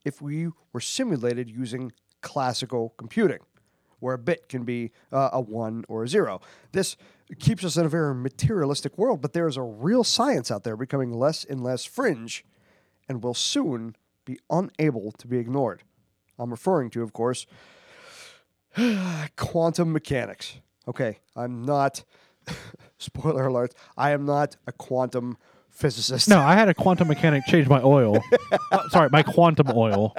[0.04, 3.40] if we were simulated using classical computing,
[4.00, 6.42] where a bit can be uh, a one or a zero.
[6.72, 6.98] This
[7.40, 10.76] keeps us in a very materialistic world, but there is a real science out there
[10.76, 12.46] becoming less and less fringe
[13.08, 13.96] and will soon
[14.26, 15.84] be unable to be ignored.
[16.38, 17.46] I'm referring to, of course,
[19.36, 20.60] quantum mechanics.
[20.88, 22.04] Okay, I'm not,
[22.98, 25.38] spoiler alert, I am not a quantum
[25.70, 26.28] physicist.
[26.28, 28.22] No, I had a quantum mechanic change my oil.
[28.72, 30.16] Uh, sorry, my quantum oil.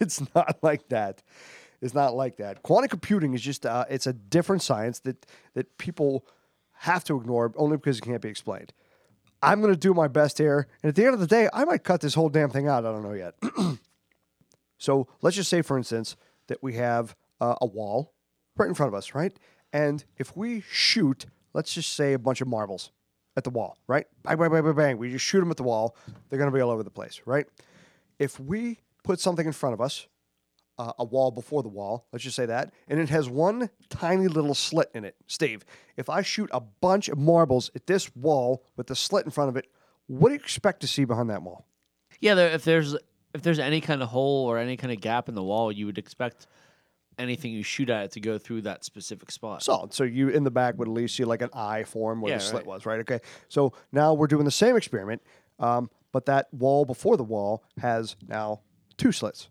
[0.00, 1.22] it's not like that.
[1.80, 2.62] It's not like that.
[2.64, 6.26] Quantum computing is just uh, it's a different science that that people
[6.72, 8.72] have to ignore only because it can't be explained.
[9.42, 11.64] I'm going to do my best here, and at the end of the day, I
[11.64, 12.86] might cut this whole damn thing out.
[12.86, 13.34] I don't know yet.
[14.78, 18.12] so let's just say, for instance, that we have uh, a wall
[18.56, 19.36] right in front of us, right?
[19.72, 22.92] And if we shoot, let's just say a bunch of marbles
[23.36, 24.06] at the wall, right?
[24.22, 24.98] Bang, bang, bang, bang, bang.
[24.98, 25.96] We just shoot them at the wall.
[26.28, 27.46] They're going to be all over the place, right?
[28.18, 30.06] If we put something in front of us,
[30.82, 34.26] uh, a wall before the wall, let's just say that, and it has one tiny
[34.26, 35.14] little slit in it.
[35.26, 35.64] Steve,
[35.96, 39.48] if I shoot a bunch of marbles at this wall with the slit in front
[39.48, 39.66] of it,
[40.08, 41.66] what do you expect to see behind that wall?
[42.20, 42.94] Yeah, there, if there's
[43.34, 45.86] if there's any kind of hole or any kind of gap in the wall, you
[45.86, 46.46] would expect
[47.18, 49.62] anything you shoot at it to go through that specific spot.
[49.62, 49.92] Solid.
[49.94, 52.38] So you in the back would at least see like an eye form where Yeah,
[52.38, 52.66] the slit right.
[52.66, 53.00] was, right?
[53.00, 53.20] Okay.
[53.48, 55.22] So now we're doing the same experiment,
[55.58, 58.60] um, but that wall before the wall has now
[58.96, 59.48] two slits.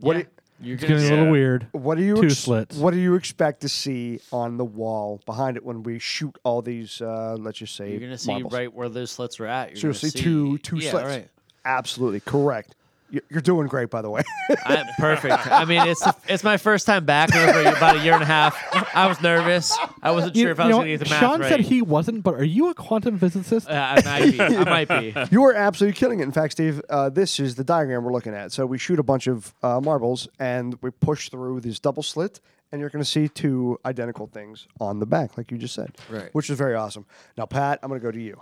[0.00, 0.22] What Yeah.
[0.22, 0.28] do
[0.64, 1.66] You're It's getting a see- little weird.
[1.72, 2.76] what do you Two slits.
[2.76, 6.62] What do you expect to see on the wall behind it when we shoot all
[6.62, 7.00] these?
[7.00, 8.52] Uh, let's just say You're gonna see marbles?
[8.52, 9.70] right where those slits are at.
[9.70, 11.06] You're So you'll gonna see two two yeah, slits.
[11.08, 11.28] Right.
[11.64, 12.76] Absolutely correct.
[13.12, 14.22] You- You're doing great, by the way.
[14.64, 15.46] I, perfect.
[15.46, 18.56] I mean, it's it's my first time back over about a year and a half.
[18.96, 19.76] I was nervous.
[20.02, 21.04] I wasn't You- sure if I was going to get what?
[21.08, 21.48] the math Sean right.
[21.50, 23.68] said he wasn't, but are you a quantum physicist?
[23.68, 24.40] Uh, I might be.
[24.40, 25.14] I might be.
[25.30, 26.24] You are absolutely killing it.
[26.24, 28.50] In fact, Steve, uh, this is the diagram we're looking at.
[28.50, 32.40] So we shoot a bunch of uh, marbles and we push through this double slit,
[32.72, 35.92] and you're going to see two identical things on the back, like you just said.
[36.10, 36.30] Right.
[36.34, 37.04] Which is very awesome.
[37.36, 38.40] Now, Pat, I'm going to go to you.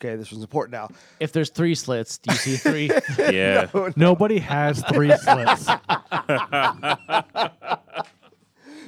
[0.00, 0.88] Okay, this was important now.
[1.18, 2.90] If there's three slits, do you see three?
[3.32, 3.66] Yeah.
[3.96, 5.68] Nobody has three slits.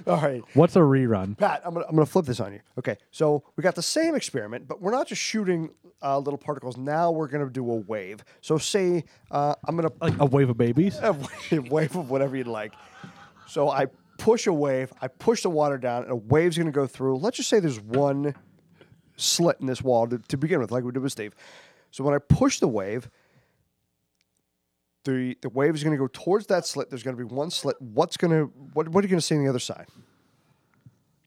[0.07, 0.42] All right.
[0.55, 1.37] What's a rerun?
[1.37, 2.61] Pat, I'm gonna, I'm gonna flip this on you.
[2.79, 5.70] Okay, so we got the same experiment, but we're not just shooting
[6.03, 6.77] uh, little particles.
[6.77, 8.25] Now we're gonna do a wave.
[8.40, 10.99] So say uh, I'm gonna Like a wave of babies?
[11.03, 12.73] a wave, wave of whatever you'd like.
[13.46, 16.73] So I push a wave, I push the water down, and a wave's going to
[16.73, 17.16] go through.
[17.16, 18.35] Let's just say there's one
[19.20, 21.35] slit in this wall to, to begin with, like we did with Steve.
[21.90, 23.11] So when I push the wave,
[25.04, 26.90] the the wave is going to go towards that slit.
[26.90, 27.76] There's going to be one slit.
[27.80, 29.87] What's going to what what are you going to see on the other side?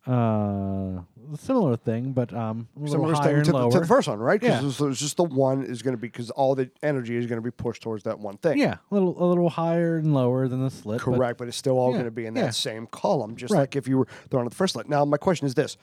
[0.06, 1.00] Uh,
[1.38, 3.72] similar thing, but um, a little Similar higher thing and to the, lower.
[3.72, 4.44] to the first one, right?
[4.44, 4.58] Yeah.
[4.60, 7.38] Because it's just the one is going to be because all the energy is going
[7.38, 8.58] to be pushed towards that one thing.
[8.58, 11.00] Yeah, a little a little higher and lower than the slit.
[11.00, 12.50] Correct, but, it's still all Yeah, going to be in that yeah.
[12.50, 13.62] same column, just Right.
[13.62, 14.90] like if you were throwing at the first slit.
[14.90, 15.78] Now, my question is this: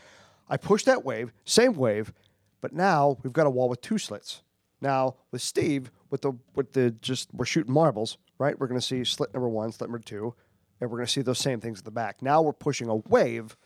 [0.51, 2.13] I push that wave, same wave,
[2.61, 4.43] but now we've got a wall with two slits.
[4.83, 8.59] Now with Steve, with the with the just we're shooting marbles, right?
[8.59, 10.35] We're going to see slit number one, slit number two,
[10.81, 12.21] and we're going to see those same things at the back.
[12.21, 13.57] Now we're pushing a wave,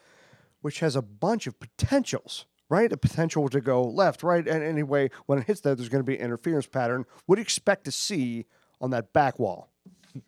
[0.61, 2.47] which has a bunch of potentials.
[2.71, 6.03] Right, a potential to go left, right, and anyway, when it hits there, there's going
[6.03, 7.05] to be an interference pattern.
[7.27, 8.47] What do you expect to see
[8.85, 9.71] on that back wall.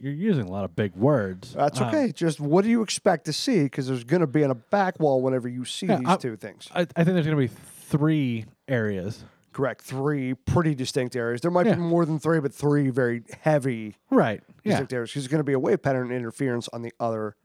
[0.00, 1.52] You're using a lot of big words.
[1.54, 2.10] That's Um, okay.
[2.12, 3.62] Just what do you expect to see?
[3.64, 6.16] Because there's going to be on a back wall whenever you see Yeah, these I-
[6.16, 6.68] two things.
[6.74, 7.46] I, I think there's going to be
[7.88, 9.22] three areas.
[9.52, 9.80] Correct.
[9.82, 11.40] Three pretty distinct areas.
[11.40, 11.76] There might Yeah.
[11.76, 14.42] be more than three, but three very heavy Right.
[14.64, 14.72] Yeah.
[14.74, 14.88] areas.
[14.88, 17.36] Because there's going to be a wave pattern interference on the other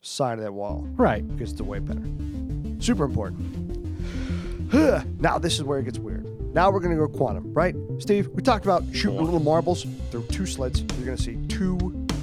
[0.00, 0.86] side of that wall.
[0.96, 1.26] Right.
[1.26, 2.76] Because it's a wave pattern.
[2.80, 4.72] Super important.
[5.20, 6.24] now this is where it gets weird.
[6.54, 7.74] Now we're going to go quantum, right?
[7.98, 10.80] Steve, we talked about shooting little marbles through two slits.
[10.80, 11.76] You're going to see two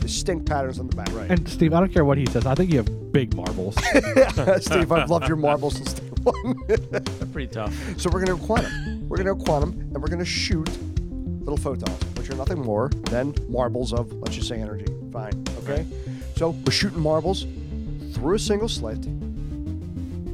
[0.05, 1.11] distinct patterns on the back.
[1.13, 1.31] Right.
[1.31, 2.45] And Steve, I don't care what he says.
[2.45, 3.75] I think you have big marbles.
[4.59, 6.55] Steve, I've loved your marbles since day one.
[6.67, 6.99] They're
[7.33, 7.73] pretty tough.
[7.99, 9.09] So we're going to go quantum.
[9.09, 10.69] We're going to go quantum, and we're going to shoot
[11.39, 14.85] little photons, which are nothing more than marbles of, let's just say, energy.
[15.11, 15.43] Fine.
[15.63, 15.87] Okay.
[16.35, 17.47] So we're shooting marbles
[18.13, 19.01] through a single slit,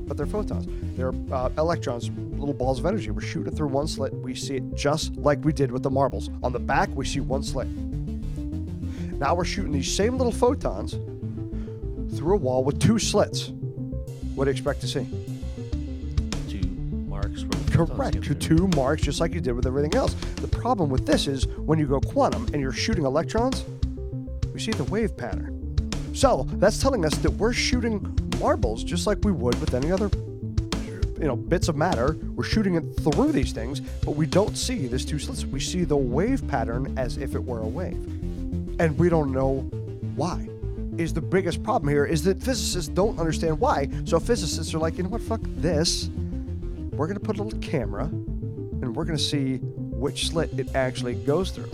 [0.05, 0.67] but they're photons.
[0.97, 3.11] They're uh, electrons, little balls of energy.
[3.11, 4.13] We're shooting through one slit.
[4.13, 6.29] We see it just like we did with the marbles.
[6.43, 7.67] On the back, we see one slit.
[9.21, 10.93] Now we're shooting these same little photons
[12.17, 13.49] through a wall with two slits.
[14.33, 15.07] What do you expect to see?
[16.49, 16.67] Two
[17.07, 17.43] marks.
[17.43, 18.13] where the photons Correct.
[18.15, 18.57] get To through.
[18.57, 20.15] two marks, just like you did with everything else.
[20.37, 23.63] The problem with this is when you go quantum and you're shooting electrons,
[24.55, 25.77] we see the wave pattern.
[26.15, 30.09] So that's telling us that we're shooting marbles just like we would with any other
[31.19, 32.17] you know bits of matter.
[32.33, 35.45] We're shooting it through these things, but we don't see these two slits.
[35.45, 38.20] We see the wave pattern as if it were a wave.
[38.79, 39.59] And we don't know
[40.15, 40.47] why.
[40.97, 43.89] Is the biggest problem here is that physicists don't understand why.
[44.05, 46.09] So physicists are like, you know what, fuck this
[47.01, 50.75] we're going to put a little camera and we're going to see which slit it
[50.75, 51.71] actually goes through.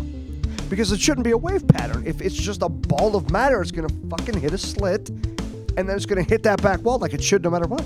[0.69, 2.05] Because it shouldn't be a wave pattern.
[2.05, 5.87] If it's just a ball of matter, it's going to fucking hit a slit and
[5.87, 7.83] then it's going to hit that back wall like it should no matter what.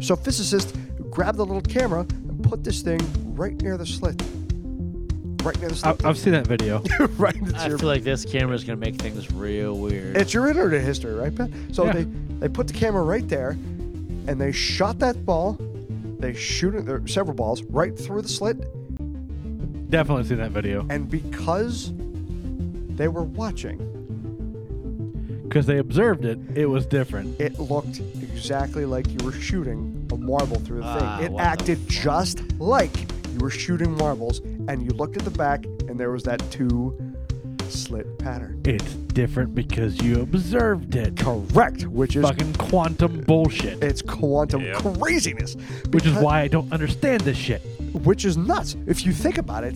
[0.00, 0.72] So physicists
[1.10, 3.00] grab the little camera and put this thing
[3.34, 4.22] right near the slit.
[5.48, 6.82] Right near the I, I've seen that video.
[7.16, 7.34] right.
[7.40, 10.14] It's I your, feel like this camera is gonna make things real weird.
[10.16, 11.48] it's your internet history, right, Pat?
[11.72, 11.92] So Yeah.
[11.92, 12.04] they,
[12.40, 13.50] they put the camera right there
[14.26, 15.56] and they shot that ball.
[16.18, 18.58] They shoot it, there are several balls right through the slit
[19.90, 21.92] Definitely seen that video And because
[22.96, 23.78] they were watching,
[25.48, 26.38] because they observed it.
[26.54, 27.40] It was different.
[27.40, 31.26] it looked exactly like you were shooting a marble through the Ah, thing.
[31.26, 32.94] It what the acted just like
[33.32, 36.96] you were shooting marbles, and you looked at the back, and there was that two
[37.68, 38.60] slit pattern.
[38.64, 41.16] It's different because you observed it.
[41.16, 43.82] Correct, which is Fucking quantum bullshit.
[43.82, 44.76] it's quantum Yep.
[44.98, 45.54] craziness.
[45.90, 47.62] which is why I don't understand this shit.
[48.04, 48.76] which is nuts.
[48.86, 49.74] If you think about it,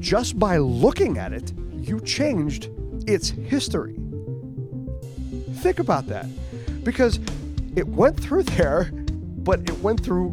[0.00, 2.70] just by looking at it, you changed
[3.06, 3.94] its history.
[5.56, 6.26] Think about that.
[6.84, 7.20] Because
[7.76, 8.90] it went through there,
[9.38, 10.30] but it went through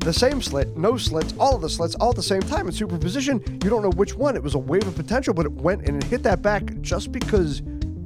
[0.00, 2.72] the same slit, no slits, all of the slits, all at the same time in
[2.72, 3.40] superposition.
[3.62, 4.34] You don't know which one.
[4.34, 7.12] It was a wave of potential, but it went and it hit that back just
[7.12, 7.60] because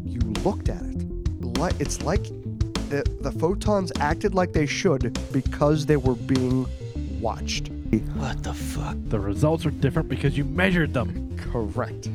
[0.04, 0.94] you looked at it.
[1.80, 2.24] It's like
[2.90, 6.66] the, the photons acted like they should because they were being
[7.20, 7.70] watched.
[8.14, 8.96] what the fuck?
[9.04, 11.36] The results are different because you measured them.
[11.38, 12.08] Correct.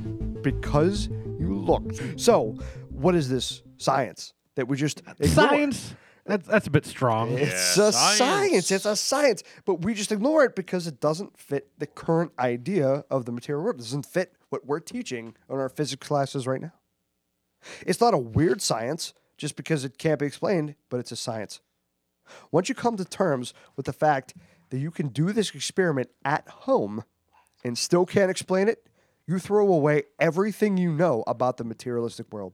[0.44, 1.08] Because
[1.40, 2.20] you looked.
[2.20, 2.58] So,
[2.90, 5.28] what is this science that we just ignore?
[5.30, 5.96] Science.
[6.30, 7.32] That's that's a bit strong.
[7.38, 8.18] It's Yeah, a science.
[8.18, 8.72] science.
[8.72, 9.44] It's a science.
[9.66, 13.64] But we just ignore it because it doesn't fit the current idea of the material
[13.64, 13.78] world.
[13.78, 16.74] It doesn't fit what we're teaching on our physics classes right now.
[17.86, 21.62] It's not a weird science just because it can't be explained, but it's a science.
[22.52, 24.34] Once you come to terms with the fact
[24.70, 27.04] that you can do this experiment at home
[27.64, 28.86] and still can't explain it,
[29.26, 32.54] you throw away everything you know about the materialistic world.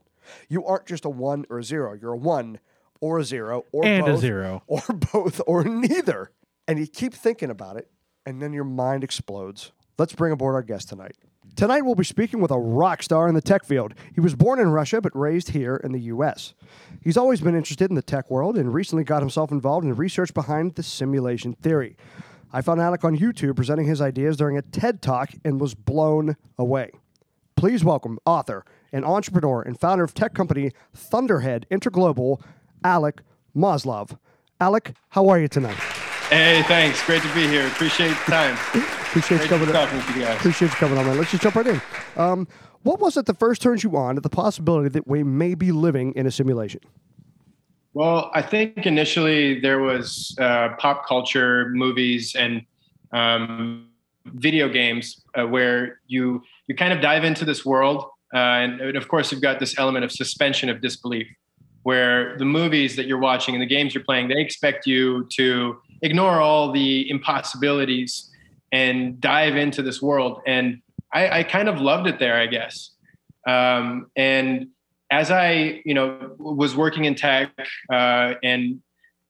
[0.50, 1.94] You aren't just a one or a zero.
[1.94, 2.60] You're a one
[3.06, 4.64] or a zero or And a both, zero.
[4.68, 4.82] or
[5.14, 6.32] both or neither.
[6.68, 7.88] And you keep thinking about it,
[8.26, 9.72] and then your mind explodes.
[10.00, 11.16] Let's bring aboard our guest tonight.
[11.56, 13.94] Tonight, we'll be speaking with a rock star in the tech field.
[14.14, 16.56] He was born in Russia but raised here in the U.S.
[17.02, 20.34] He's always been interested in the tech world and recently got himself involved in research
[20.34, 21.96] behind the simulation theory.
[22.52, 26.36] I found Alec on YouTube presenting his ideas during a TED Talk and was blown
[26.58, 26.90] away.
[27.56, 32.42] Please welcome author and entrepreneur and founder of tech company Thunderhead Interglobal,
[32.84, 33.22] Alec
[33.56, 34.18] Moslov.
[34.60, 35.78] Alec, how are you tonight?
[36.30, 37.06] Hey, thanks.
[37.06, 37.68] Great to be here.
[37.68, 38.54] Appreciate the time.
[38.76, 39.86] Appreciate you coming to on.
[39.86, 40.38] talking with you guys.
[40.38, 41.18] Appreciate you coming on, man.
[41.18, 41.82] Let's just jump right in.
[42.18, 42.48] Um,
[42.84, 45.72] what was it that first turned you on to the possibility that we may be
[45.72, 46.82] living in a simulation?
[47.94, 52.66] Well, I think initially there was uh, pop culture, movies, and
[53.14, 53.88] um,
[54.26, 58.98] video games uh, where you you kind of dive into this world, uh, and, and
[58.98, 61.28] of course you've got this element of suspension of disbelief,
[61.86, 65.78] where the movies that you're watching and the games you're playing, they expect you to
[66.02, 68.32] ignore all the impossibilities
[68.72, 70.42] and dive into this world.
[70.48, 70.82] And
[71.14, 72.90] I, I kind of loved it there, I guess.
[73.48, 74.70] Um, and
[75.12, 77.52] as I, you know, was working in tech
[77.94, 78.82] uh, and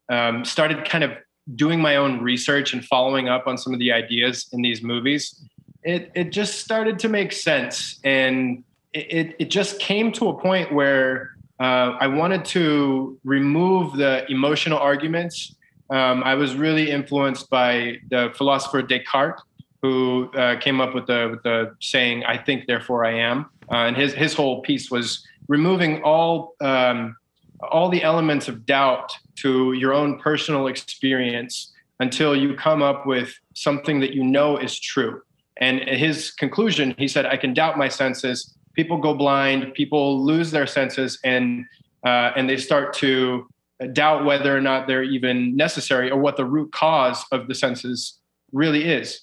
[0.07, 1.11] um, started kind of
[1.55, 5.43] doing my own research and following up on some of the ideas in these movies,
[5.83, 8.63] it it just started to make sense, and
[8.93, 14.77] it it just came to a point where uh, I wanted to remove the emotional
[14.77, 15.55] arguments.
[15.89, 19.41] Um, I was really influenced by the philosopher Descartes,
[19.81, 23.87] who uh, came up with the with the saying "I think, therefore I am," uh,
[23.87, 27.15] and his his whole piece was removing all um,
[27.61, 33.33] all the elements of doubt to your own personal experience until you come up with
[33.53, 35.21] something that you know is true.
[35.57, 38.53] And his conclusion, he said, I can doubt my senses.
[38.75, 41.65] People go blind, people lose their senses, and
[42.05, 43.47] uh, and they start to
[43.93, 48.19] doubt whether or not they're even necessary or what the root cause of the senses
[48.51, 49.21] really is.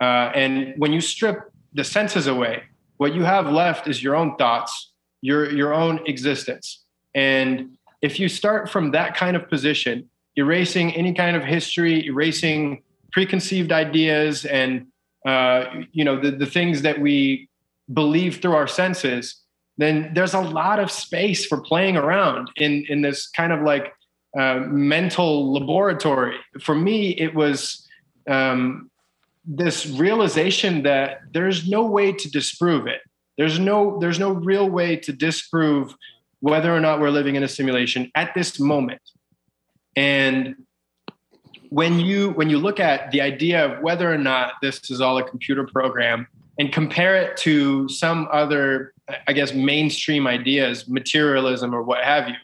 [0.00, 2.62] Uh, and when you strip the senses away,
[2.96, 6.84] what you have left is your own thoughts, your your own existence.
[7.14, 12.82] And if you start from that kind of position, erasing any kind of history, erasing
[13.12, 14.86] preconceived ideas and
[15.26, 17.48] uh, you know the, the things that we
[17.92, 19.44] believe through our senses
[19.76, 23.92] then there's a lot of space for playing around in in this kind of like
[24.38, 26.36] uh, mental laboratory.
[26.60, 27.86] For me it was
[28.28, 28.90] um,
[29.44, 33.00] this realization that there's no way to disprove it.
[33.36, 35.94] There's no there's no real way to disprove
[36.40, 39.00] whether or not we're living in a simulation at this moment.
[39.96, 40.56] And
[41.70, 45.18] when you when you look at the idea of whether or not this is all
[45.18, 48.92] a computer program and compare it to some other
[49.26, 52.34] i guess mainstream ideas materialism or what have you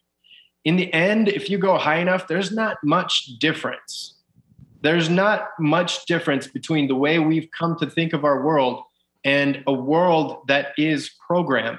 [0.65, 4.15] in the end if you go high enough there's not much difference
[4.83, 8.83] there's not much difference between the way we've come to think of our world
[9.25, 11.79] and a world that is programmed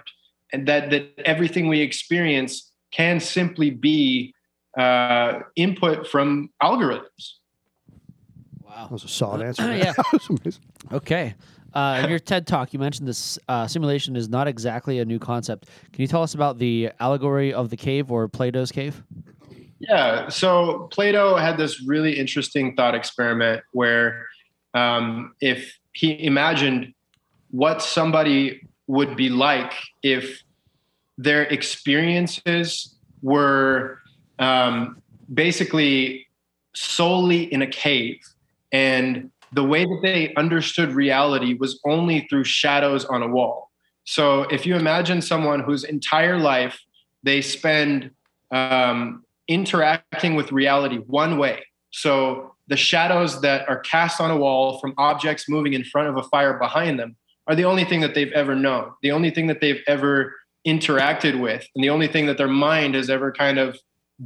[0.54, 4.34] and that that everything we experience can simply be
[4.78, 7.34] uh, input from algorithms
[8.72, 8.84] Wow.
[8.84, 9.76] That was a solid answer.
[9.76, 9.94] Yeah.
[9.98, 10.64] That was amazing.
[10.92, 11.36] Okay.
[11.74, 15.20] Uh, in your TED talk, you mentioned this uh, simulation is not exactly a new
[15.20, 15.70] concept.
[15.94, 19.04] Can you tell us about the allegory of the cave or Plato's cave?
[19.80, 20.30] Yeah.
[20.30, 24.28] So Plato had this really interesting thought experiment where
[24.74, 26.94] um, if he imagined
[27.50, 30.44] what somebody would be like if
[31.18, 34.00] their experiences were
[34.40, 35.02] um,
[35.34, 36.28] basically
[36.74, 38.20] solely in a cave
[38.72, 43.70] and the way that they understood reality was only through shadows on a wall.
[44.04, 46.80] So if you imagine someone whose entire life
[47.24, 48.12] they spend
[48.52, 51.66] um, interacting with reality one way.
[51.92, 56.18] So the shadows that are cast on a wall from objects moving in front of
[56.18, 57.16] a fire behind them
[57.48, 60.34] are the only thing that they've ever known, the only thing that they've ever
[60.66, 63.78] interacted with, and the only thing that their mind has ever kind of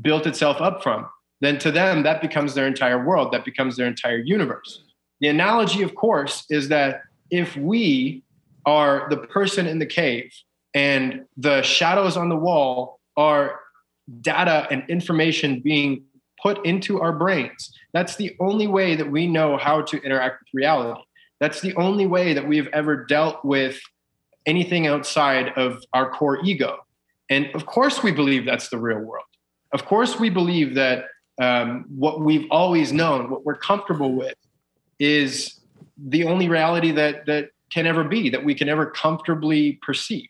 [0.02, 1.08] built itself up from.
[1.42, 4.84] Then to them, that becomes their entire world, that becomes their entire universe.
[5.22, 7.02] The analogy, of course, is that
[7.32, 8.24] if we
[8.66, 10.34] are the person in the cave
[10.74, 13.60] and the shadows on the wall are
[14.22, 16.04] data and information being
[16.42, 17.74] put into our brains.
[17.94, 21.02] That's the only way that we know how to interact with reality.
[21.40, 23.80] That's the only way that we've ever dealt with
[24.46, 26.80] anything outside of our core ego.
[27.30, 29.26] And of course, we believe that's the real world.
[29.74, 31.06] Of course, we believe that
[31.42, 34.36] um, what we've always known, what we're comfortable with,
[35.00, 35.60] is
[35.98, 40.30] the only reality that that can ever be, that we can ever comfortably perceive.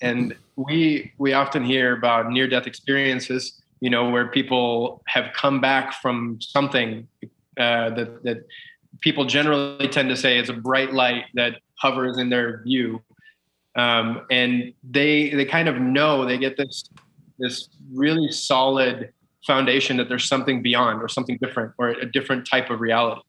[0.00, 5.60] And we we often hear about near death experiences you know where people have come
[5.60, 7.08] back from something
[7.58, 8.46] uh, that that
[9.00, 13.02] people generally tend to say is a bright light that hovers in their view.
[13.74, 16.88] Um, and they they kind of know they get this
[17.40, 19.12] this really solid
[19.44, 23.22] foundation that there's something beyond or something different or a different type of reality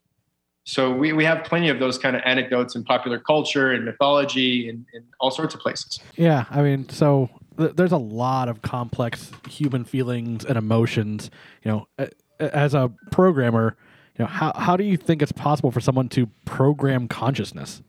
[0.66, 4.70] so we, we have plenty of those kind of anecdotes in popular culture and mythology
[4.70, 6.00] and, and all sorts of places.
[6.16, 11.30] Yeah, I mean, so th- there's a lot of complex human feelings and emotions.
[11.64, 12.08] You know,
[12.40, 13.76] as a programmer,
[14.18, 17.82] you know, how how do you think it's possible for someone to program consciousness?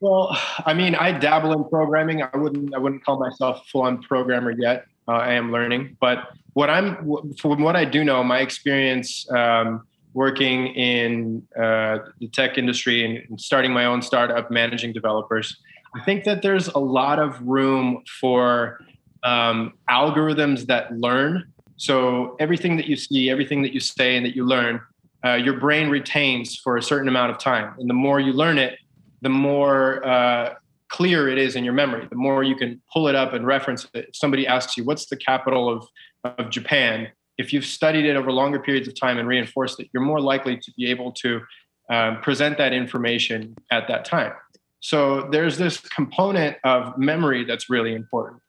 [0.00, 2.22] Well, I mean, I dabble in programming.
[2.22, 4.86] I wouldn't I wouldn't call myself a full on programmer yet.
[5.06, 9.30] Uh, I am learning, but what I'm from what I do know, my experience.
[9.30, 9.84] Um,
[10.14, 15.56] working in uh, the tech industry and, starting my own startup, managing developers,
[15.94, 18.80] I think that there's a lot of room for
[19.22, 21.52] um, algorithms that learn.
[21.76, 24.80] So everything that you see, everything that you say, and that you learn,
[25.24, 27.74] uh, your brain retains for a certain amount of time.
[27.78, 28.78] And the more you learn it,
[29.22, 30.54] the more uh,
[30.88, 32.06] clear it is in your memory.
[32.08, 34.06] The more you can pull it up and reference it.
[34.08, 35.86] If somebody asks you, "What's the capital of
[36.24, 40.02] of Japan?" If you've studied it over longer periods of time and reinforced it, you're
[40.02, 41.40] more likely to be able to
[41.88, 44.32] um, present that information at that time.
[44.80, 48.40] So there's this component of memory that's really important,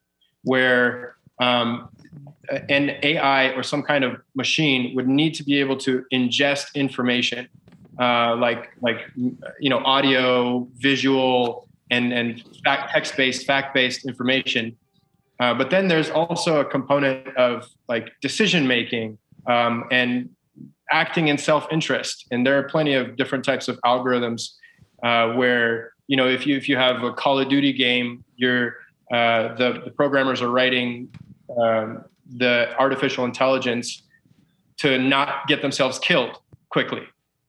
[0.44, 1.90] where um,
[2.70, 7.48] an AI or some kind of machine would need to be able to ingest information,
[8.00, 14.78] uh, like like you know audio, visual, and and fact, text-based, fact-based information.
[15.40, 19.18] Uh, but then there's also a component of like decision making
[19.48, 20.30] um, and
[20.92, 22.28] acting in self-interest.
[22.32, 24.56] And there are plenty of different types of algorithms
[25.04, 28.76] uh, where you know if you if you have a Call of Duty game, you're
[29.14, 31.10] uh, the the programmers are writing
[31.58, 32.04] um,
[32.38, 34.04] the artificial intelligence
[34.78, 37.04] to not get themselves killed quickly.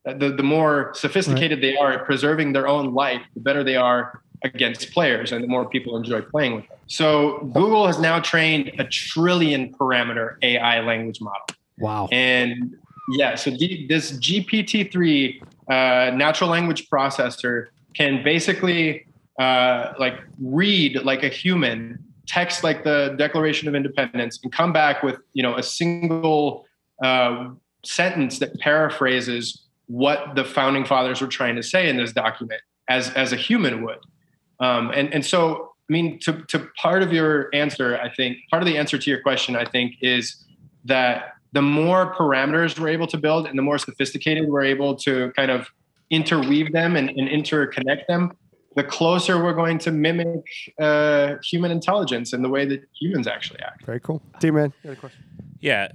[0.07, 3.76] Uh, The, the more sophisticated they are at preserving their own life, the better they
[3.76, 6.80] are against players and the more people enjoy playing with them.
[6.91, 11.47] So Google has now trained a trillion parameter AI language model.
[11.78, 12.09] Wow.
[12.11, 12.76] And
[13.12, 19.07] yeah, so this GPT-3 uh, natural language processor can basically
[19.38, 25.05] uh, like read like a human, text like the Declaration of Independence, and come back
[25.05, 26.66] with you know a single
[27.05, 27.51] uh,
[27.84, 33.11] sentence that paraphrases what the founding fathers were trying to say in this document, as
[33.11, 33.99] as a human would.
[34.59, 38.62] Um, and and so I mean, to to part of your answer, I think part
[38.62, 40.45] of the answer to your question, I think, is
[40.84, 45.32] that the more parameters we're able to build and the more sophisticated we're able to
[45.34, 45.66] kind of
[46.11, 48.30] interweave them and, and interconnect them,
[48.76, 50.45] the closer we're going to mimic
[50.78, 53.84] uh, human intelligence and the way that humans actually act.
[53.84, 54.22] Very cool.
[54.38, 55.24] D man, you got a question?
[55.59, 55.88] Yeah.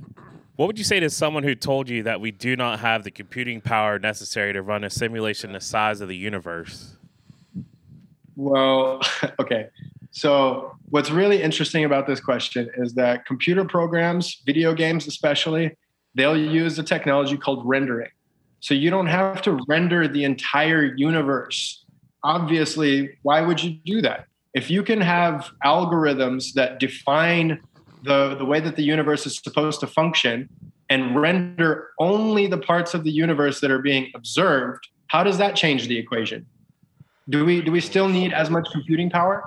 [0.58, 3.12] What would you say to someone who told you that we do not have the
[3.12, 6.98] computing power necessary to run a simulation the size of the universe?
[8.36, 9.02] Well,
[9.40, 9.68] okay.
[10.12, 15.76] So, what's really interesting about this question is that computer programs, video games especially,
[16.14, 18.12] they'll use a technology called rendering.
[18.60, 21.84] So, you don't have to render the entire universe.
[22.24, 24.26] Obviously, why would you do that?
[24.54, 27.60] If you can have algorithms that define
[28.04, 30.48] the, the way that the universe is supposed to function
[30.90, 35.56] and render only the parts of the universe that are being observed, how does that
[35.56, 36.46] change the equation?
[37.30, 39.44] Do we do we still need as much computing power?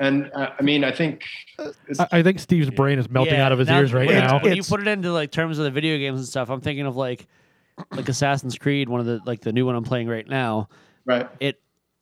[0.00, 1.24] And uh, I mean, I think
[1.58, 4.18] I, I think Steve's brain is melting Yeah, out of his now- ears right when,
[4.18, 4.40] now.
[4.40, 6.86] When you put it into like terms of the video games and stuff, I'm thinking
[6.86, 7.26] of like
[7.92, 10.68] like Assassin's Creed, one of the like the new one I'm playing right now.
[11.04, 11.28] right.
[11.40, 11.60] It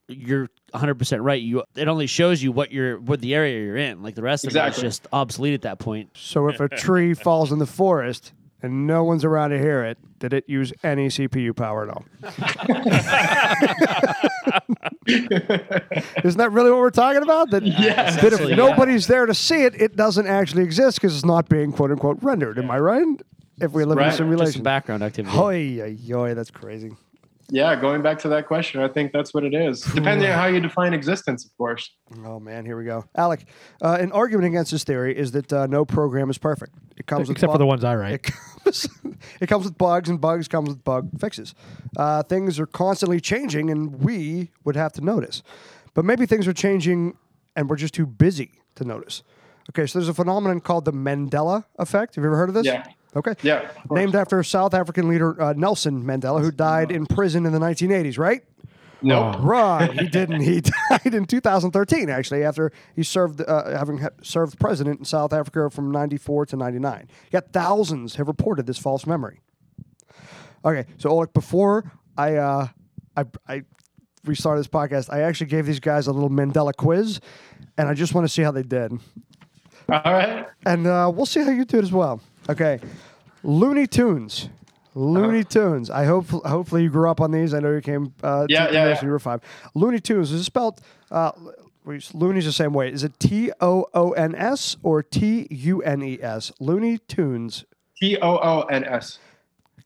[0.08, 1.40] you're 100 percent right.
[1.40, 4.02] You it only shows you what you're what the area you're in.
[4.02, 4.78] Like the rest of it Exactly.
[4.78, 6.10] is just obsolete at that point.
[6.14, 8.32] So if a tree falls in the forest
[8.66, 12.04] and no one's around to hear it, did it use any CPU power at all?
[15.08, 17.50] Isn't that really what we're talking about?
[17.50, 18.10] That, Yeah.
[18.10, 18.56] that if Essentially, yeah.
[18.56, 22.18] nobody's there to see it, it doesn't actually exist because it's not being quote unquote
[22.22, 22.58] rendered.
[22.58, 23.06] Am I right?
[23.60, 24.06] If we live in Right.
[24.06, 24.52] a Just Just simulation.
[24.54, 25.34] some background activity.
[25.34, 26.92] Hoy, oy, oy, that's crazy.
[27.48, 29.82] Yeah, going back to that question, I think that's what it is.
[29.82, 31.90] Depending on how you define existence, of course.
[32.24, 33.04] Oh man, here we go.
[33.14, 33.44] Alec,
[33.82, 36.74] uh, an argument against this theory is that uh, no program is perfect.
[36.96, 38.14] It comes with Except for the ones I write.
[38.14, 38.22] It
[38.64, 38.88] comes,
[39.40, 41.54] it comes with bugs, and bugs comes with bug fixes.
[41.96, 45.42] Uh, things are constantly changing, and we would have to notice.
[45.94, 47.16] But maybe things are changing,
[47.54, 49.22] and we're just too busy to notice.
[49.70, 52.14] Okay, so there's a phenomenon called the Mandela effect.
[52.16, 52.66] Have you ever heard of this?
[52.66, 52.86] Yeah.
[53.16, 53.34] Okay.
[53.42, 53.70] Yeah.
[53.90, 58.18] Named after South African leader uh, Nelson Mandela, who died in prison in the 1980s,
[58.18, 58.42] right?
[59.02, 59.32] No.
[59.38, 59.92] Wrong.
[59.92, 60.40] He didn't.
[60.40, 60.60] He
[60.90, 65.70] died in 2013, actually, after he served, uh, having ha- served president in South Africa
[65.70, 67.08] from 94 to 99.
[67.32, 69.40] Yet thousands have reported this false memory.
[70.64, 72.68] Okay, so Alec, before I, uh,
[73.16, 73.62] I, I
[74.24, 77.20] restarted this podcast, I actually gave these guys a little Mandela quiz,
[77.78, 78.92] and I just want to see how they did.
[79.88, 80.46] All right.
[80.64, 82.20] And uh, we'll see how you do it as well.
[82.48, 82.80] Okay,
[83.46, 84.48] Looney Tunes.
[84.94, 85.88] Looney Tunes.
[85.90, 87.54] I hope hopefully you grew up on these.
[87.54, 89.00] I know you came uh, Yeah, to yeah, yeah.
[89.04, 89.40] you were five.
[89.74, 90.80] Looney Tunes is it spelled
[91.10, 91.32] uh,
[92.12, 92.90] Looney's the same way.
[92.90, 96.50] Is it T O O N S or T U N E S?
[96.58, 97.64] Looney Tunes.
[98.00, 99.18] T O O N S.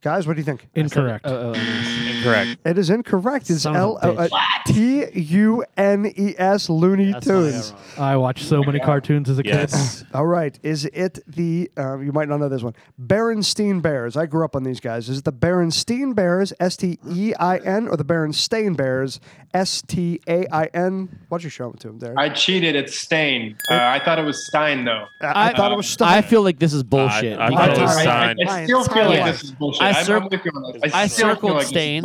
[0.03, 0.67] Guys, what do you think?
[0.75, 1.27] Incorrect.
[1.27, 2.11] Oh, oh, oh.
[2.17, 2.61] Incorrect.
[2.65, 3.51] It is incorrect.
[3.51, 4.65] It's Son of a L O uh, bitch.
[4.65, 7.73] T U N E S Looney That's not Tunes.
[7.73, 8.09] wrong.
[8.09, 9.53] I watched so many cartoons as a kid.
[9.53, 10.05] Yes.
[10.15, 10.59] All right.
[10.63, 14.17] Is it the, uh, you might not know this one, Berenstein Bears?
[14.17, 15.11] I grew up on these guys.
[15.11, 19.21] Is it the Berenstein Bears, S T E I N, or the Berenstain Bears,
[19.53, 21.09] S T A I N?
[21.29, 22.15] Why don't you show them to him there?
[22.19, 22.75] I cheated.
[22.75, 23.59] It's Stain.
[23.71, 25.05] Uh, I thought it was Stein, though.
[25.21, 26.09] I, I thought it was stuff.
[26.09, 27.39] I feel like this is bullshit.
[27.39, 28.49] I because thought it was I, I, Stein.
[28.49, 29.83] I still feel like this is bullshit.
[29.83, 30.93] I I'm- cir- I'm with you on this.
[30.95, 32.03] I still circled like Stain.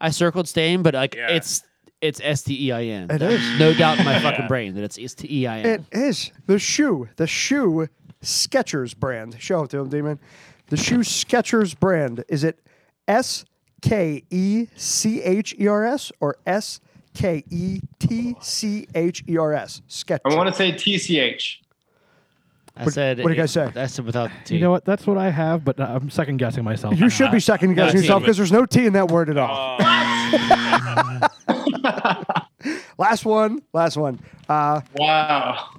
[0.00, 1.30] I circled Stain, but like Yeah.
[1.30, 1.62] it's
[2.02, 3.10] it's S T E I N.
[3.10, 3.58] It is.
[3.58, 5.66] No doubt in my fucking brain that it's S T E I N.
[5.92, 7.88] It is the shoe, the shoe
[8.22, 9.36] Skechers brand.
[9.40, 10.18] Show it to him, Demon.
[10.68, 12.24] The shoe Skechers brand.
[12.28, 12.60] Is it
[13.08, 13.44] S
[13.82, 16.80] K E C H E R S or S
[17.14, 19.80] K E T C H E R S?
[19.88, 20.20] Skechers.
[20.30, 21.60] I want to say TCH.
[22.76, 23.18] I said.
[23.18, 23.70] what do you guys say?
[23.74, 24.54] I said without the T.
[24.56, 24.84] You know what?
[24.84, 26.98] That's what I have, but I'm second guessing myself.
[26.98, 29.78] You should be second guessing yourself because there's no T in that word at all.
[32.98, 33.62] last one.
[33.72, 34.20] Last one.
[34.48, 35.70] Uh, Wow.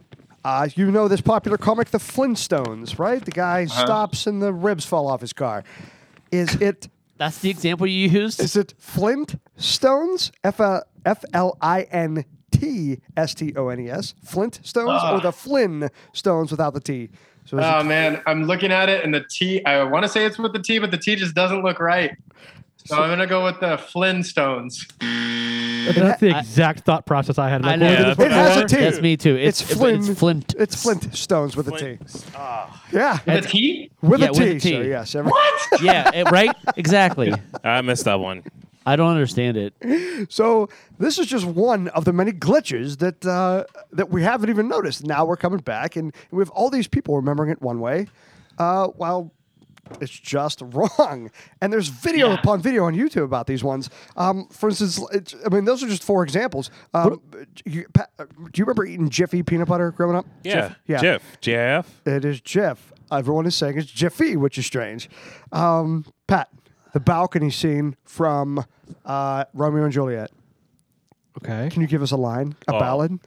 [0.43, 3.23] uh, you know this popular comic, The Flintstones, right?
[3.23, 5.63] The guy stops and the ribs fall off his car.
[6.31, 6.87] Is it
[7.17, 8.39] That's the example you used.
[8.39, 10.31] Is it Flint Stones?
[10.43, 14.13] F L F L I N T S T O N E S.
[14.23, 17.09] Flint Stones or the Flynn Stones without the T?
[17.45, 19.63] So is Oh it, man, I'm looking at it and the T.
[19.65, 22.15] I want to say it's with the T, but the T just doesn't look right.
[22.85, 24.85] So I'm gonna go with the Flintstones.
[25.93, 27.65] That's the exact thought process I had.
[27.65, 28.07] I Like, know.
[28.09, 28.67] what was it has a before?
[28.79, 28.83] T.
[28.85, 29.35] That's me too.
[29.35, 29.99] It's, It's Flynn.
[30.09, 30.55] It's Flint.
[30.57, 31.77] It's Flint Stones with a T.
[31.77, 32.83] Flint- ah.
[32.93, 33.91] Yeah, With a T?
[34.01, 34.49] with Yeah, a with T.
[34.51, 34.69] a T.
[34.71, 35.31] So yes, every-
[35.81, 36.11] yeah.
[36.13, 36.55] It, right.
[36.77, 37.33] Exactly.
[37.63, 38.43] I missed that one.
[38.87, 40.31] I don't understand it.
[40.31, 44.67] So this is just one of the many glitches that uh, that we haven't even
[44.69, 45.05] noticed.
[45.05, 48.07] Now we're coming back, and we have all these people remembering it one way,
[48.57, 49.33] uh, while
[49.99, 51.31] it's just wrong.
[51.61, 53.89] And there's video upon video on YouTube about these ones.
[54.15, 56.71] Um, for instance, it's, I mean, those are just four examples.
[56.93, 57.21] Um,
[57.65, 60.25] you, Pat, uh, do you remember eating Jiffy peanut butter growing up?
[60.43, 60.75] Yeah.
[60.87, 61.01] Yeah.
[61.01, 61.21] Jif.
[61.41, 61.85] JF.
[62.05, 62.77] It is Jif.
[63.11, 65.09] Everyone is saying it's Jiffy, which is strange.
[65.51, 66.49] Um, Pat,
[66.97, 68.65] the balcony scene from
[69.05, 70.31] uh, Romeo and Juliet.
[71.37, 71.69] Okay.
[71.69, 72.79] Can you give us a line, a Oh.
[72.79, 73.19] ballad?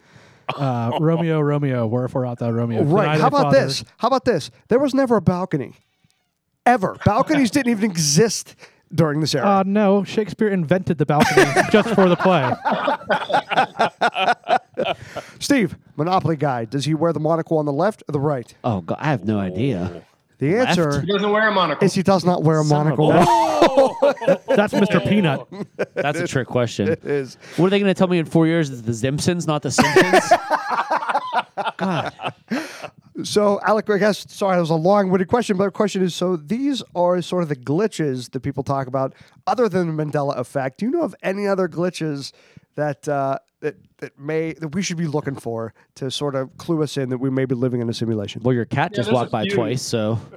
[0.57, 2.83] Uh, Romeo, Romeo, wherefore art thou, Romeo?
[2.83, 3.03] Right.
[3.05, 3.67] Deny How thy about father.
[3.67, 3.85] this?
[3.99, 4.51] How about this?
[4.67, 5.75] There was never a balcony.
[6.67, 6.97] Ever.
[7.05, 8.57] Balconies didn't even exist
[8.93, 9.47] during this era.
[9.47, 12.53] Uh, no, Shakespeare invented the balcony just for the play.
[15.39, 18.53] Steve, Monopoly guy, does he wear the monocle on the left or the right?
[18.65, 20.05] Oh God, I have no idea.
[20.41, 21.85] The answer He doesn't wear a monocle.
[21.85, 23.97] is he does not wear a Son of a monocle.
[24.57, 25.07] That's Mr.
[25.07, 25.47] Peanut.
[25.95, 26.89] That's a trick question.
[26.89, 27.37] It is.
[27.57, 28.71] What are they going to tell me in four years?
[28.71, 30.33] Is the Simpsons, not the Simpsons?
[31.77, 32.13] God.
[33.23, 36.15] So, Alec, I guess, sorry, that was a long winded question, but the question is
[36.15, 39.15] so these are sort of the glitches that people talk about
[39.47, 40.79] other than the Mandela effect.
[40.79, 42.33] Do you know of any other glitches
[42.77, 46.83] that, uh, that, that may that we should be looking for to sort of clue
[46.83, 48.43] us in that we may be living in a simulation?
[48.43, 49.55] Well, your cat just walked by few.
[49.55, 50.19] twice, so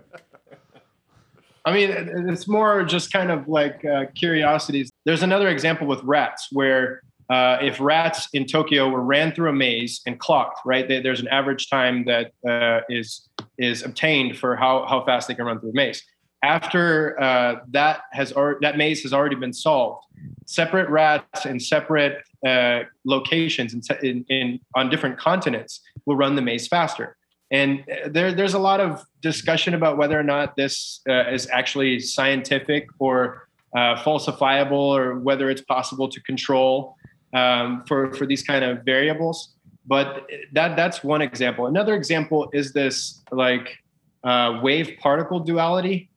[1.65, 1.91] I mean,
[2.29, 4.91] it's more just kind of like uh, curiosities.
[5.05, 9.53] There's another example with rats where uh, if rats in Tokyo were ran through a
[9.53, 10.87] maze and clocked, right?
[10.87, 15.35] They, there's an average time that uh, is is obtained for how how fast they
[15.35, 16.03] can run through a maze.
[16.43, 20.05] After uh, that has already, that maze has already been solved,
[20.45, 26.41] separate rats in separate uh, locations in, in, in on different continents will run the
[26.41, 27.15] maze faster.
[27.49, 31.47] And uh, there, there's a lot of discussion about whether or not this uh, is
[31.49, 36.95] actually scientific or uh, falsifiable, or whether it's possible to control
[37.33, 39.53] um, for for these kind of variables.
[39.85, 41.67] But that that's one example.
[41.67, 43.77] Another example is this like
[44.23, 46.09] uh, wave particle duality.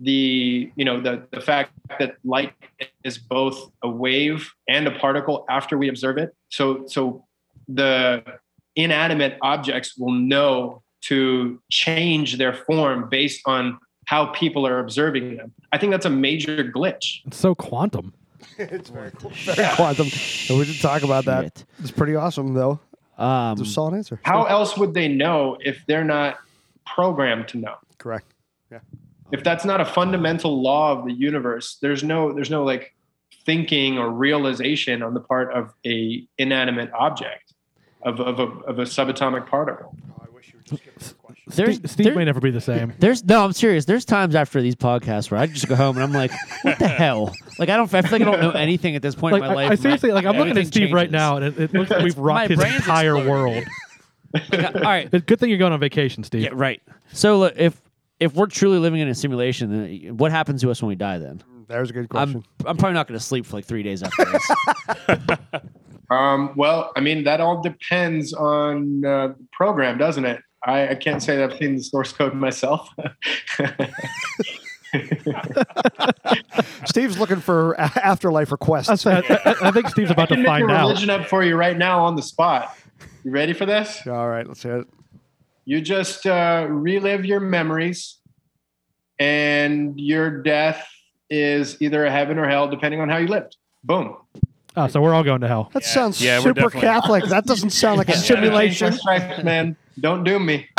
[0.00, 2.52] The you know the the fact that light
[3.04, 6.34] is both a wave and a particle after we observe it.
[6.50, 7.24] So so
[7.66, 8.22] the
[8.76, 15.52] inanimate objects will know to change their form based on how people are observing them.
[15.72, 17.20] I think that's a major glitch.
[17.26, 18.14] It's so quantum.
[18.58, 19.30] it's very cool.
[19.44, 20.06] Very quantum.
[20.48, 21.42] And we did talk about that.
[21.42, 21.64] Shit.
[21.80, 22.78] It's pretty awesome, though.
[23.18, 24.20] um, It's a solid answer.
[24.22, 26.38] How else would they know if they're not
[26.86, 27.74] programmed to know?
[27.98, 28.32] Correct.
[29.32, 32.94] If that's not a fundamental law of the universe, there's no there's no like
[33.44, 37.54] thinking or realization on the part of a inanimate object
[38.02, 39.96] of, of, a, of a subatomic particle.
[41.48, 42.92] there's, Steve, Steve there- may never be the same.
[42.98, 43.84] there's no, I'm serious.
[43.86, 46.30] There's times after these podcasts where I just go home and I'm like,
[46.62, 47.32] what the hell?
[47.58, 49.48] Like I don't, I feel like I don't know anything at this point Like, in
[49.48, 49.70] my life.
[49.72, 52.02] I seriously, like, I'm looking at Everything Steve right now, and it, it looks like
[52.04, 53.28] we've My rocked his entire exploding.
[53.30, 53.64] world.
[54.52, 56.42] Like, all right, good thing you're going on vacation, Steve.
[56.42, 56.82] yeah, right.
[57.14, 57.80] So look, if
[58.20, 61.18] if we're truly living in a simulation, then what happens to us when we die?
[61.18, 62.44] Then There's a good question.
[62.60, 65.38] I'm I'm probably not going to sleep for like three days after this.
[66.10, 70.40] Um, well, I mean, that all depends on uh, the program, doesn't it?
[70.64, 72.88] I, I can't say that I've seen the source code myself.
[76.86, 79.06] Steve's looking for a- afterlife requests.
[79.06, 80.88] I, I, I think Steve's about I to can make find a out.
[80.88, 82.74] religion up for you right now on the spot.
[83.24, 84.06] You ready for this?
[84.06, 84.88] All right, let's hear it.
[85.68, 88.16] You just uh, relive your memories,
[89.18, 90.88] and your death
[91.28, 93.58] is either a heaven or hell, depending on how you lived.
[93.84, 94.16] Boom.
[94.78, 95.68] Oh, so we're all going to hell.
[95.74, 97.24] That sounds Yeah, super definitely- Catholic.
[97.24, 98.94] That doesn't sound like a simulation.
[98.94, 99.76] stripes, man.
[100.00, 100.66] Don't do me.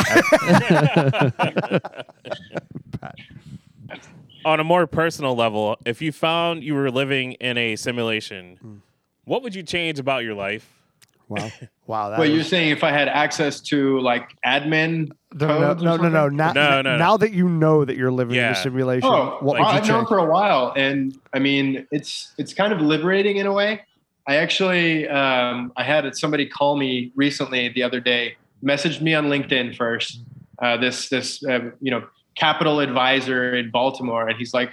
[4.44, 8.74] On a more personal level, if you found you were living in a simulation, Hmm.
[9.24, 10.79] what would you change about your life?
[11.30, 11.50] Wow.
[11.86, 12.10] Wow.
[12.10, 15.96] That But you're was- saying if I had access to like admin no, no, no,
[15.96, 16.28] no, no.
[16.28, 16.96] Now, No, no, no.
[16.96, 19.94] now that you know that you're living in a simulation, Oh, what well, would you
[19.94, 23.52] I've known for a while, and I mean, it's it's kind of liberating in a
[23.52, 23.82] way.
[24.28, 29.26] I actually um, I had somebody call me recently the other day, messaged me on
[29.26, 30.20] LinkedIn first.
[30.60, 32.04] Uh, this this uh, you know
[32.36, 34.70] capital advisor in Baltimore, and he's like,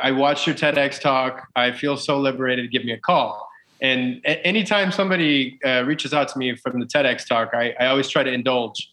[0.00, 1.48] I watched your TEDx talk.
[1.56, 2.70] I feel so liberated.
[2.70, 3.49] Give me a call.
[3.82, 8.08] And anytime somebody uh, reaches out to me from the TEDx talk, I, I always
[8.08, 8.90] try to indulge.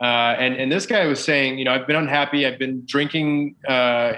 [0.00, 2.46] Uh, and and this guy was saying, you know, I've been unhappy.
[2.46, 4.12] I've been drinking uh,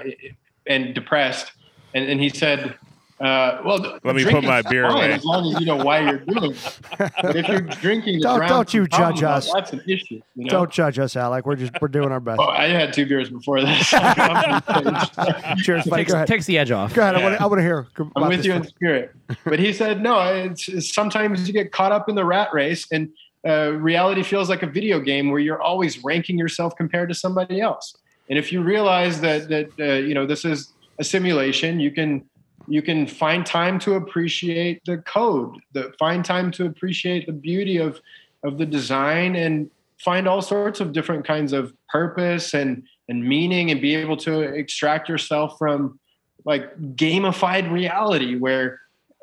[0.67, 1.53] and depressed.
[1.93, 2.77] And, and he said,
[3.21, 5.13] uh, well, Let me put my beer fine away.
[5.13, 6.79] as long as you know why you're doing it.
[6.97, 9.51] But if you're drinking, Don't- don't you some judge us.
[9.53, 10.21] That's an issue.
[10.35, 10.49] You know?
[10.49, 11.45] Don't judge us, Alec.
[11.45, 12.39] We're just we're doing our best.
[12.41, 13.89] Oh, I had two beers before this.
[15.63, 16.01] Cheers, buddy.
[16.03, 16.27] Takes, Go ahead.
[16.27, 16.93] takes the edge off.
[16.93, 17.15] Go ahead.
[17.15, 17.87] I want to I want to hear.
[18.15, 19.11] I'm with this you in spirit.
[19.45, 22.85] But he said, no, it's, it's sometimes you get caught up in the rat race
[22.91, 23.09] and
[23.47, 27.61] uh, reality feels like a video game where you're always ranking yourself compared to somebody
[27.61, 27.95] else.
[28.29, 32.23] And if you realize that, that uh, you know, this is a simulation, you can,
[32.67, 37.77] you can find time to appreciate the code, the find time to appreciate the beauty
[37.77, 37.99] of,
[38.43, 43.71] of the design and find all sorts of different kinds of purpose and, and meaning
[43.71, 45.99] and be able to extract yourself from
[46.45, 48.79] like gamified reality where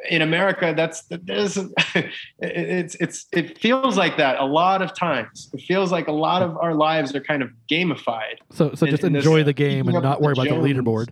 [0.08, 1.58] in America that's there's
[2.38, 5.50] it's it's it feels like that a lot of times.
[5.52, 8.36] It feels like a lot of our lives are kind of gamified.
[8.52, 10.54] So so In- just in this, enjoy uh, the game and not worry about the
[10.54, 11.08] leaderboard.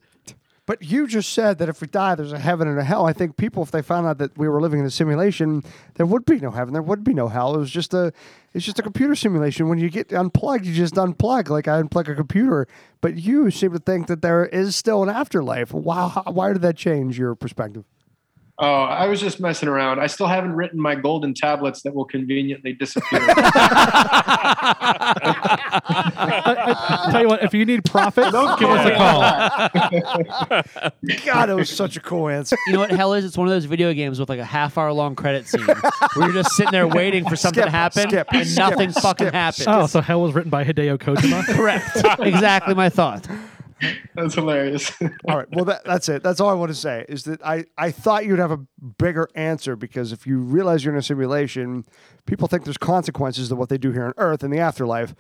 [0.67, 3.07] But you just said that if we die, there's a heaven and a hell.
[3.07, 5.63] I think people, if they found out that we were living in a simulation,
[5.95, 7.55] there would be no heaven, there would be no hell.
[7.55, 8.13] It was just a,
[8.53, 9.69] it's just a computer simulation.
[9.69, 12.67] When you get unplugged, you just unplug, like I unplug a computer.
[13.01, 15.73] But you seem to think that there is still an afterlife.
[15.73, 17.85] Wow, why did that change your perspective?
[18.59, 20.01] Oh, I was just messing around.
[20.01, 23.21] I still haven't written my golden tablets that will conveniently disappear.
[27.11, 28.25] Tell you what, if you need prophet,
[28.59, 30.63] give us a call.
[31.27, 32.57] God, it was such a cool answer.
[32.67, 33.27] You know what hell is?
[33.27, 36.27] It's one of those video games with like a half hour long credit scene where
[36.29, 39.27] you're just sitting there waiting for something Skip, to happen skip, and skip, nothing fucking
[39.27, 39.35] skip.
[39.35, 39.67] happens.
[39.69, 41.45] Oh, so Hell was written by Hideo Kojima.
[41.55, 42.21] Correct.
[42.21, 43.29] exactly my thought.
[44.15, 44.91] That's hilarious.
[45.29, 45.47] All right.
[45.53, 46.23] Well, that, that's it.
[46.23, 48.59] That's all I want to say is that I, I thought you'd have a
[48.99, 51.85] bigger answer because if you realize you're in a simulation,
[52.25, 55.15] people think there's consequences to what they do here on Earth in the afterlife.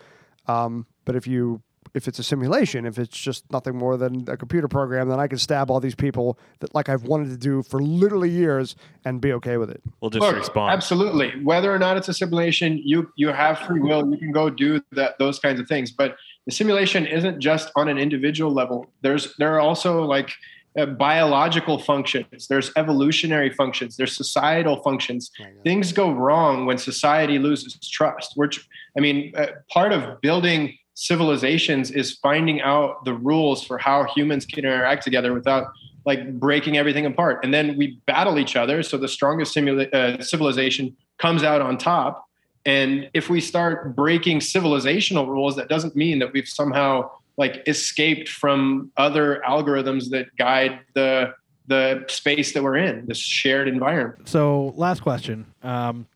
[0.47, 1.63] Um, but if you
[1.97, 5.26] if it's a simulation, if it's just nothing more than a computer program, then I
[5.26, 8.76] can stab all these people that like I've wanted to do for literally years
[9.07, 9.80] and be okay with it.
[10.01, 10.74] We'll just Look, respond.
[10.74, 11.30] Absolutely.
[11.42, 14.07] Whether or not it's a simulation, you you have free will.
[14.11, 15.90] You can go do that those kinds of things.
[15.90, 18.90] But the simulation isn't just on an individual level.
[19.01, 20.30] There's there are also like
[20.78, 22.47] uh, biological functions.
[22.47, 23.97] There's evolutionary functions.
[23.97, 25.30] There's societal functions.
[25.64, 28.32] Things go wrong when society loses trust.
[28.34, 28.68] Which
[28.99, 34.47] I mean, uh, part of building civilizations is finding out the rules for how humans
[34.47, 35.66] can interact together without
[36.07, 37.44] like breaking everything apart.
[37.44, 38.82] And then we battle each other.
[38.82, 42.24] So the strongest simula- uh, civilization comes out on top.
[42.64, 48.30] And if we start breaking civilizational rules, that doesn't mean that we've somehow like escaped
[48.30, 51.34] from other algorithms that guide the
[51.68, 54.28] the space that we're in, this shared environment.
[54.28, 55.47] So, last question.
[55.64, 56.07] Um,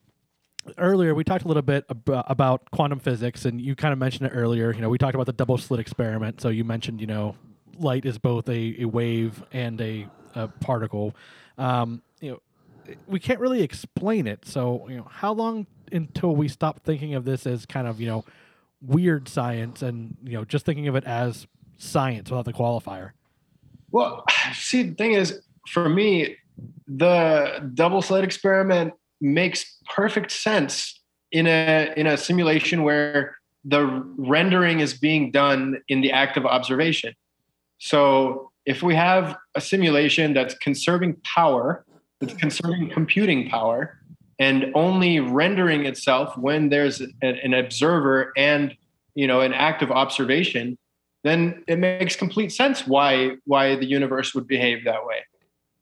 [0.79, 4.27] earlier, we talked a little bit ab- about quantum physics, and you kind of mentioned
[4.27, 4.73] it earlier.
[4.73, 6.41] You know, we talked about the double slit experiment.
[6.41, 7.37] So, you mentioned, you know,
[7.79, 11.15] light is both a, a wave and a, a particle.
[11.59, 12.41] Um, you know,
[13.07, 14.47] we can't really explain it.
[14.47, 18.07] So, you know, how long until we stop thinking of this as kind of, you
[18.07, 18.25] know,
[18.83, 21.47] weird science and, you know, just thinking of it as
[21.79, 23.13] science without the qualifier?
[23.91, 26.37] Well, see, the thing is, for me,
[26.87, 31.01] the double slit experiment makes perfect sense
[31.33, 36.47] in a in a simulation where the rendering is being done in the act of
[36.47, 37.15] observation.
[37.79, 41.85] So if we have a simulation that's conserving power,
[42.21, 43.99] that's conserving computing power,
[44.39, 48.77] and only rendering itself when there's an observer and
[49.15, 50.79] you know an act of observation,
[51.25, 55.25] then it makes complete sense why why the universe would behave that way.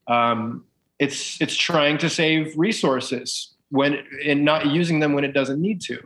[0.08, 0.64] Um,
[0.98, 5.80] it's it's trying to save resources when and not using them when it doesn't need
[5.82, 5.98] to.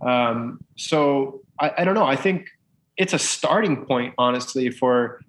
[0.00, 2.06] Um, so I, I don't know.
[2.06, 2.48] I think
[2.96, 4.70] it's a starting point, honestly.
[4.70, 5.20] For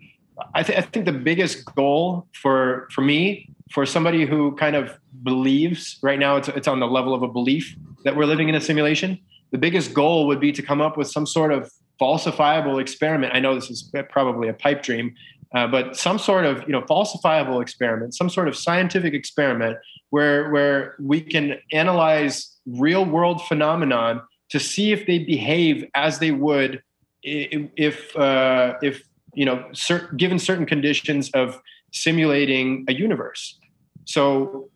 [0.53, 4.97] I, th- I think the biggest goal for for me for somebody who kind of
[5.23, 8.55] believes right now, it's it's on the level of a belief that we're living in
[8.55, 9.19] a simulation.
[9.51, 13.33] The biggest goal would be to come up with some sort of falsifiable experiment.
[13.33, 15.15] I know this is probably a pipe dream,
[15.55, 19.77] uh, but some sort of you know falsifiable experiment, some sort of scientific experiment
[20.09, 26.31] where where we can analyze real world phenomenon to see if they behave as they
[26.31, 26.81] would
[27.23, 31.59] if uh, if you know cer- given certain conditions of
[31.91, 33.57] simulating a universe.
[34.05, 34.69] So,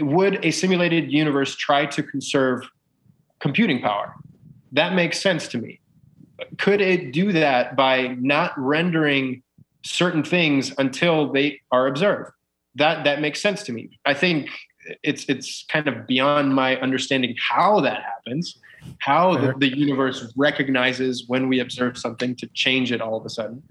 [0.00, 2.64] would a simulated universe try to conserve
[3.40, 4.14] computing power?
[4.72, 5.80] That makes sense to me.
[6.58, 9.41] Could it do that by not rendering
[9.84, 12.32] certain things until they are observed?
[12.76, 13.98] That that makes sense to me.
[14.04, 14.48] I think
[15.02, 18.58] it's it's kind of beyond my understanding how that happens,
[18.98, 23.30] how the, the universe recognizes when we observe something to change it all of a
[23.30, 23.62] sudden.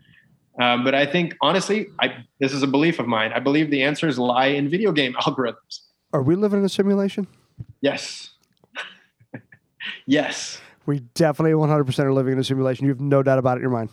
[0.59, 3.31] Um, but I think honestly, I this is a belief of mine.
[3.33, 5.81] I believe the answers lie in video game algorithms.
[6.13, 7.27] Are we living in a simulation?
[7.81, 8.31] Yes.
[10.05, 10.59] yes.
[10.85, 12.85] We definitely 100% are living in a simulation.
[12.85, 13.89] You have no doubt about it in your mind.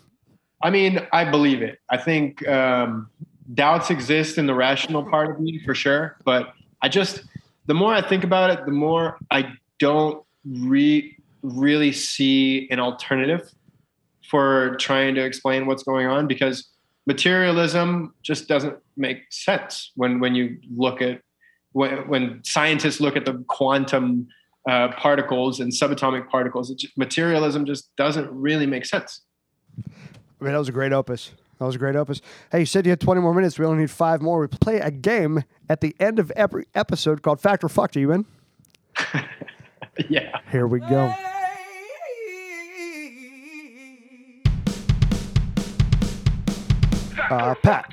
[0.62, 1.80] I mean, I believe it.
[1.88, 3.09] I think um,
[3.54, 6.16] doubts exist in the rational part of me for sure.
[6.24, 6.52] But
[6.82, 7.22] I just,
[7.66, 13.52] the more I think about it, the more I don't re- really see an alternative
[14.28, 16.68] for trying to explain what's going on because
[17.06, 21.22] materialism just doesn't make sense when when you look at
[21.72, 24.28] when, when scientists look at the quantum
[24.68, 26.74] uh, particles and subatomic particles.
[26.74, 29.22] Just, materialism just doesn't really make sense.
[30.41, 31.32] I mean, that was a great opus.
[31.59, 32.20] That was a great opus.
[32.53, 33.59] Hey, you said you had 20 more minutes.
[33.59, 34.41] We only need five more.
[34.41, 37.97] We play a game at the end of every episode called Fact or Fucked.
[37.97, 38.24] Are you in?
[40.09, 40.39] yeah.
[40.53, 41.12] Here we go.
[47.30, 47.93] Uh, Pat,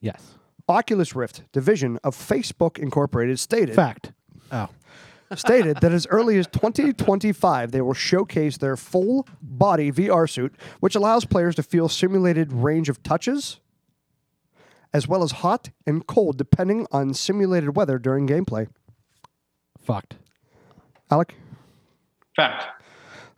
[0.00, 0.34] Yes.
[0.68, 4.12] Oculus Rift division of Facebook Incorporated stated Fact.
[4.52, 4.68] Oh.
[5.34, 10.94] Stated that as early as 2025 they will showcase their full body VR suit, which
[10.94, 13.60] allows players to feel simulated range of touches,
[14.92, 18.68] as well as hot and cold depending on simulated weather during gameplay.
[19.78, 20.16] Fucked.
[21.10, 21.34] Alec,
[22.36, 22.64] Fact.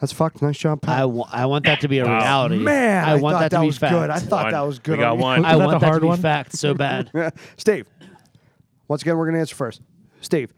[0.00, 0.42] that's fucked.
[0.42, 0.98] Nice job, Pat.
[1.00, 1.04] I,
[1.46, 2.18] want that to be a Wow.
[2.18, 2.58] reality.
[2.58, 3.92] Man, I, I want thought that to be was fact.
[3.94, 4.10] good.
[4.10, 4.52] I thought One.
[4.52, 4.98] that was good.
[4.98, 5.22] We got on you.
[5.22, 5.44] one.
[5.44, 6.20] I Was that want the that to hard be one?
[6.20, 7.10] fact so bad.
[7.56, 7.86] Steve,
[8.88, 9.80] once again, we're going to answer first.
[10.20, 10.52] Steve,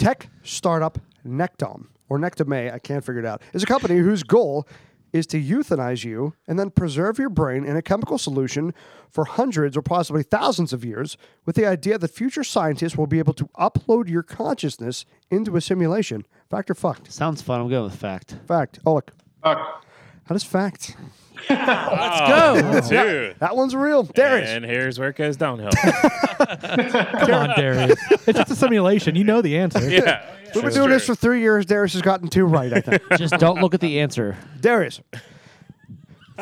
[0.00, 4.66] tech startup Nectom, or Nectame, I can't figure it out, is a company whose goal
[5.12, 8.72] is to euthanize you and then preserve your brain in a chemical solution
[9.10, 13.18] for hundreds or possibly thousands of years with the idea that future scientists will be
[13.18, 16.24] able to upload your consciousness into a simulation.
[16.48, 17.12] Fact or fucked?
[17.12, 17.60] Sounds fun.
[17.60, 18.36] I'm going with fact.
[18.46, 18.78] Fact.
[18.86, 19.10] Oh, look.
[19.42, 19.60] Fact.
[20.24, 20.96] How does fact?
[21.48, 22.80] Let's go.
[22.88, 23.34] Two.
[23.38, 24.02] That one's real.
[24.02, 24.50] Darius.
[24.50, 25.70] And here's where it goes downhill.
[25.80, 27.98] Come on, Darius.
[28.26, 29.14] It's just a simulation.
[29.16, 29.88] You know the answer.
[29.88, 30.24] yeah.
[30.54, 31.64] We've been doing this for three years.
[31.66, 33.02] Darius has gotten two right, I think.
[33.16, 34.36] Just don't look at the answer.
[34.60, 35.00] Darius.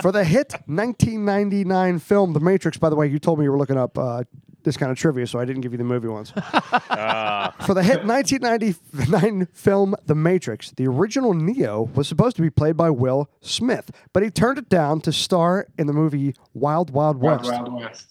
[0.00, 3.58] For the hit 1999 film The Matrix, by the way, you told me you were
[3.58, 6.32] looking up uh, this kind of trivia, so I didn't give you the movie ones.
[6.90, 7.54] Ah.
[7.64, 12.76] For the hit 1999 film The Matrix, the original Neo was supposed to be played
[12.76, 17.18] by Will Smith, but he turned it down to star in the movie Wild Wild
[17.18, 17.52] Wild, West.
[17.52, 18.06] Wild West.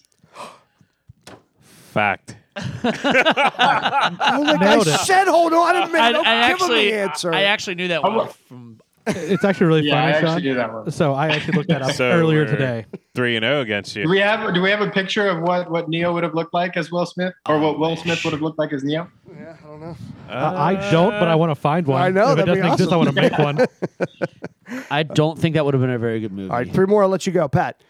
[1.62, 2.38] Fact.
[2.60, 6.00] Oh, like Nailed I said, hold on a minute.
[6.00, 7.34] I, Don't I give him actually, the answer.
[7.34, 8.80] I actually knew that one from.
[9.16, 10.42] It's actually really Yeah, I actually Sean.
[10.44, 10.92] knew that one.
[10.92, 12.86] So I actually looked that up So earlier we're today.
[13.16, 14.04] Three and zero against you.
[14.04, 14.12] Do you.
[14.16, 16.78] we have do we have a picture of what what Neo would have looked like
[16.78, 19.10] as Will Smith, or what Will Smith would have looked like as Neo?
[19.30, 19.96] yeah, I don't know.
[20.30, 22.02] Uh, I don't, but I want to find one.
[22.02, 23.60] I know, If it doesn't be exist, I want to make one.
[24.92, 26.50] I don't think that would have been a very good movie.
[26.50, 27.04] All right, three more.
[27.04, 27.48] I'll let you go.
[27.48, 27.82] Pat.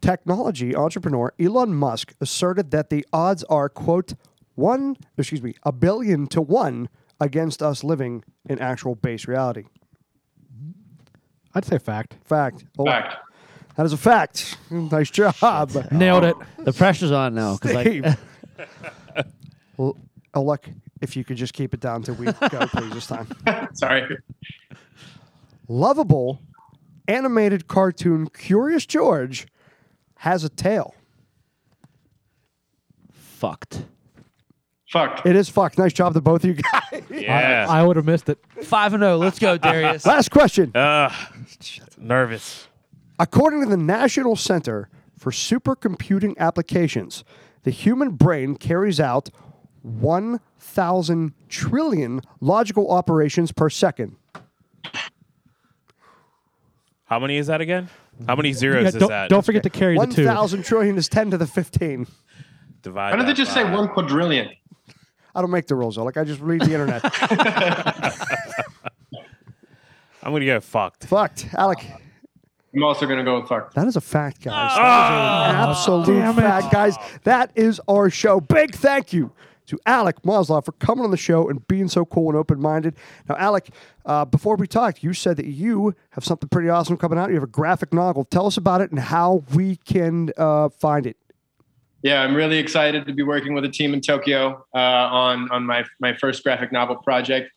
[0.00, 4.12] Technology entrepreneur Elon Musk asserted that the odds are, quote,
[4.54, 6.88] one, excuse me, a billion to one
[7.20, 9.64] against us living in actual base reality.
[11.54, 12.16] I'd say fact.
[12.24, 12.64] Fact.
[12.78, 13.16] Oh, Fact.
[13.76, 14.56] That is a fact.
[14.70, 15.34] Nice job.
[15.90, 16.36] Nailed it.
[16.58, 18.04] The pressure's on now because Steve.
[18.04, 18.18] like
[19.76, 19.96] well,
[20.34, 20.68] oh, look,
[21.00, 23.26] if you could just keep it down till we go, please, this time.
[23.74, 24.16] Sorry.
[25.68, 26.40] Lovable
[27.08, 29.46] animated cartoon Curious George
[30.18, 30.94] has a tail.
[33.12, 33.84] fucked.
[34.94, 35.26] Fuck.
[35.26, 35.76] It is fucked.
[35.76, 37.02] Nice job to both of you guys.
[37.10, 37.66] Yeah.
[37.68, 38.38] I would have missed it.
[38.62, 39.16] Five and zero.
[39.16, 40.06] Let's go, Darius.
[40.06, 40.70] Last question.
[40.74, 41.12] Ugh.
[41.98, 42.68] nervous.
[43.18, 44.88] According to the National Center
[45.18, 47.24] for Supercomputing Applications,
[47.64, 49.30] the human brain carries out
[49.82, 54.14] 1,000 trillion logical operations per second.
[57.06, 57.88] How many is that again?
[58.28, 59.28] How many zeros Yeah, is don't, that?
[59.30, 60.24] don't forget to carry the two.
[60.24, 62.06] 1,000 trillion is 10 to the 15.
[62.82, 63.10] divide.
[63.10, 64.50] Why don't they that just say one quadrillion?
[65.34, 67.02] I don't make the rules, Like I just read the internet.
[70.22, 71.06] I'm gonna get fucked.
[71.06, 71.48] Fucked.
[71.54, 71.84] Alec,
[72.74, 73.74] I'm also gonna go with fuck.
[73.74, 74.76] that is a fact, guys.
[74.76, 76.42] That is an absolute Damn it.
[76.42, 76.96] fact, guys.
[77.24, 78.40] That is our show.
[78.40, 79.32] Big thank you
[79.66, 82.94] to Alec Moslov for coming on the show and being so cool and open minded.
[83.28, 83.70] Now, Alec,
[84.04, 87.28] uh, before we talked, you said that you have something pretty awesome coming out.
[87.30, 88.24] You have a graphic novel.
[88.24, 91.16] Tell us about it and how we can uh, find it.
[92.04, 95.64] Yeah, I'm really excited to be working with a team in Tokyo uh, on on
[95.64, 97.50] my my first graphic novel project.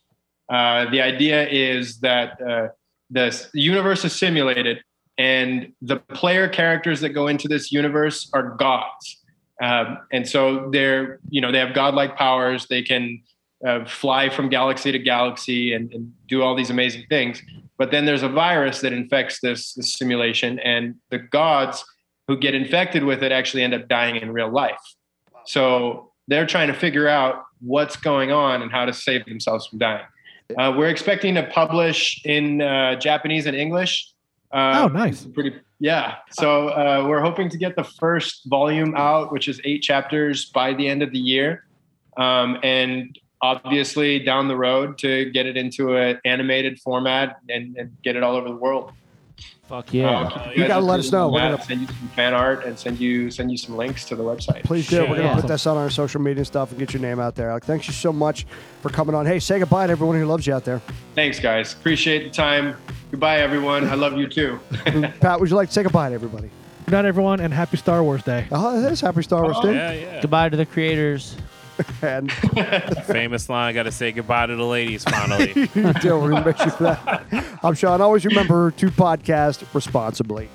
[0.48, 2.68] Uh, the idea is that uh,
[3.10, 4.82] the universe is simulated,
[5.18, 9.18] and the player characters that go into this universe are gods,
[9.62, 12.66] um, and so they're you know they have godlike powers.
[12.68, 13.22] They can
[13.66, 17.42] uh, fly from galaxy to galaxy and, and do all these amazing things.
[17.76, 21.84] But then there's a virus that infects this, this simulation, and the gods
[22.28, 24.78] who get infected with it actually end up dying in real life.
[25.46, 29.78] So they're trying to figure out what's going on and how to save themselves from
[29.78, 30.04] dying.
[30.56, 34.12] Uh, we're expecting to publish in uh, Japanese and English.
[34.52, 35.24] Uh, Oh, nice.
[35.24, 36.16] Pretty, yeah.
[36.30, 40.74] So uh, we're hoping to get the first volume out, which is eight chapters, by
[40.74, 41.64] the end of the year,
[42.16, 47.96] um, and obviously down the road to get it into an animated format and, and
[48.02, 48.92] get it all over the world.
[49.68, 50.08] Fuck oh, yeah.
[50.08, 51.28] I'll keep You gotta let us know.
[51.28, 54.16] We're gonna- send you some fan art and send you send you some links to
[54.16, 54.64] the website.
[54.64, 55.00] Please do.
[55.00, 55.34] We're going to Yeah.
[55.34, 57.50] put this on our social media stuff and get your name out there.
[57.50, 58.46] Alec, thanks you so much
[58.80, 59.26] for coming on.
[59.26, 60.80] Hey, say goodbye to everyone who loves you out there.
[61.14, 61.74] Thanks, guys.
[61.74, 62.76] Appreciate the time.
[63.10, 63.86] Goodbye, everyone.
[63.88, 64.58] I love you too.
[65.20, 66.50] Pat, would you like to say goodbye to everybody?
[66.86, 68.46] Good night, everyone, and happy Star Wars Day.
[68.50, 69.74] Oh, it is Happy Star Wars oh, Day.
[69.74, 70.20] Yeah, yeah.
[70.22, 71.36] Goodbye to the creators.
[72.02, 72.32] And
[73.06, 73.74] Famous line.
[73.74, 75.52] Got to say goodbye to the ladies finally.
[75.54, 76.18] you do.
[76.18, 77.58] We're going to make sure that.
[77.62, 78.00] I'm Sean.
[78.00, 80.48] Always remember to podcast responsibly.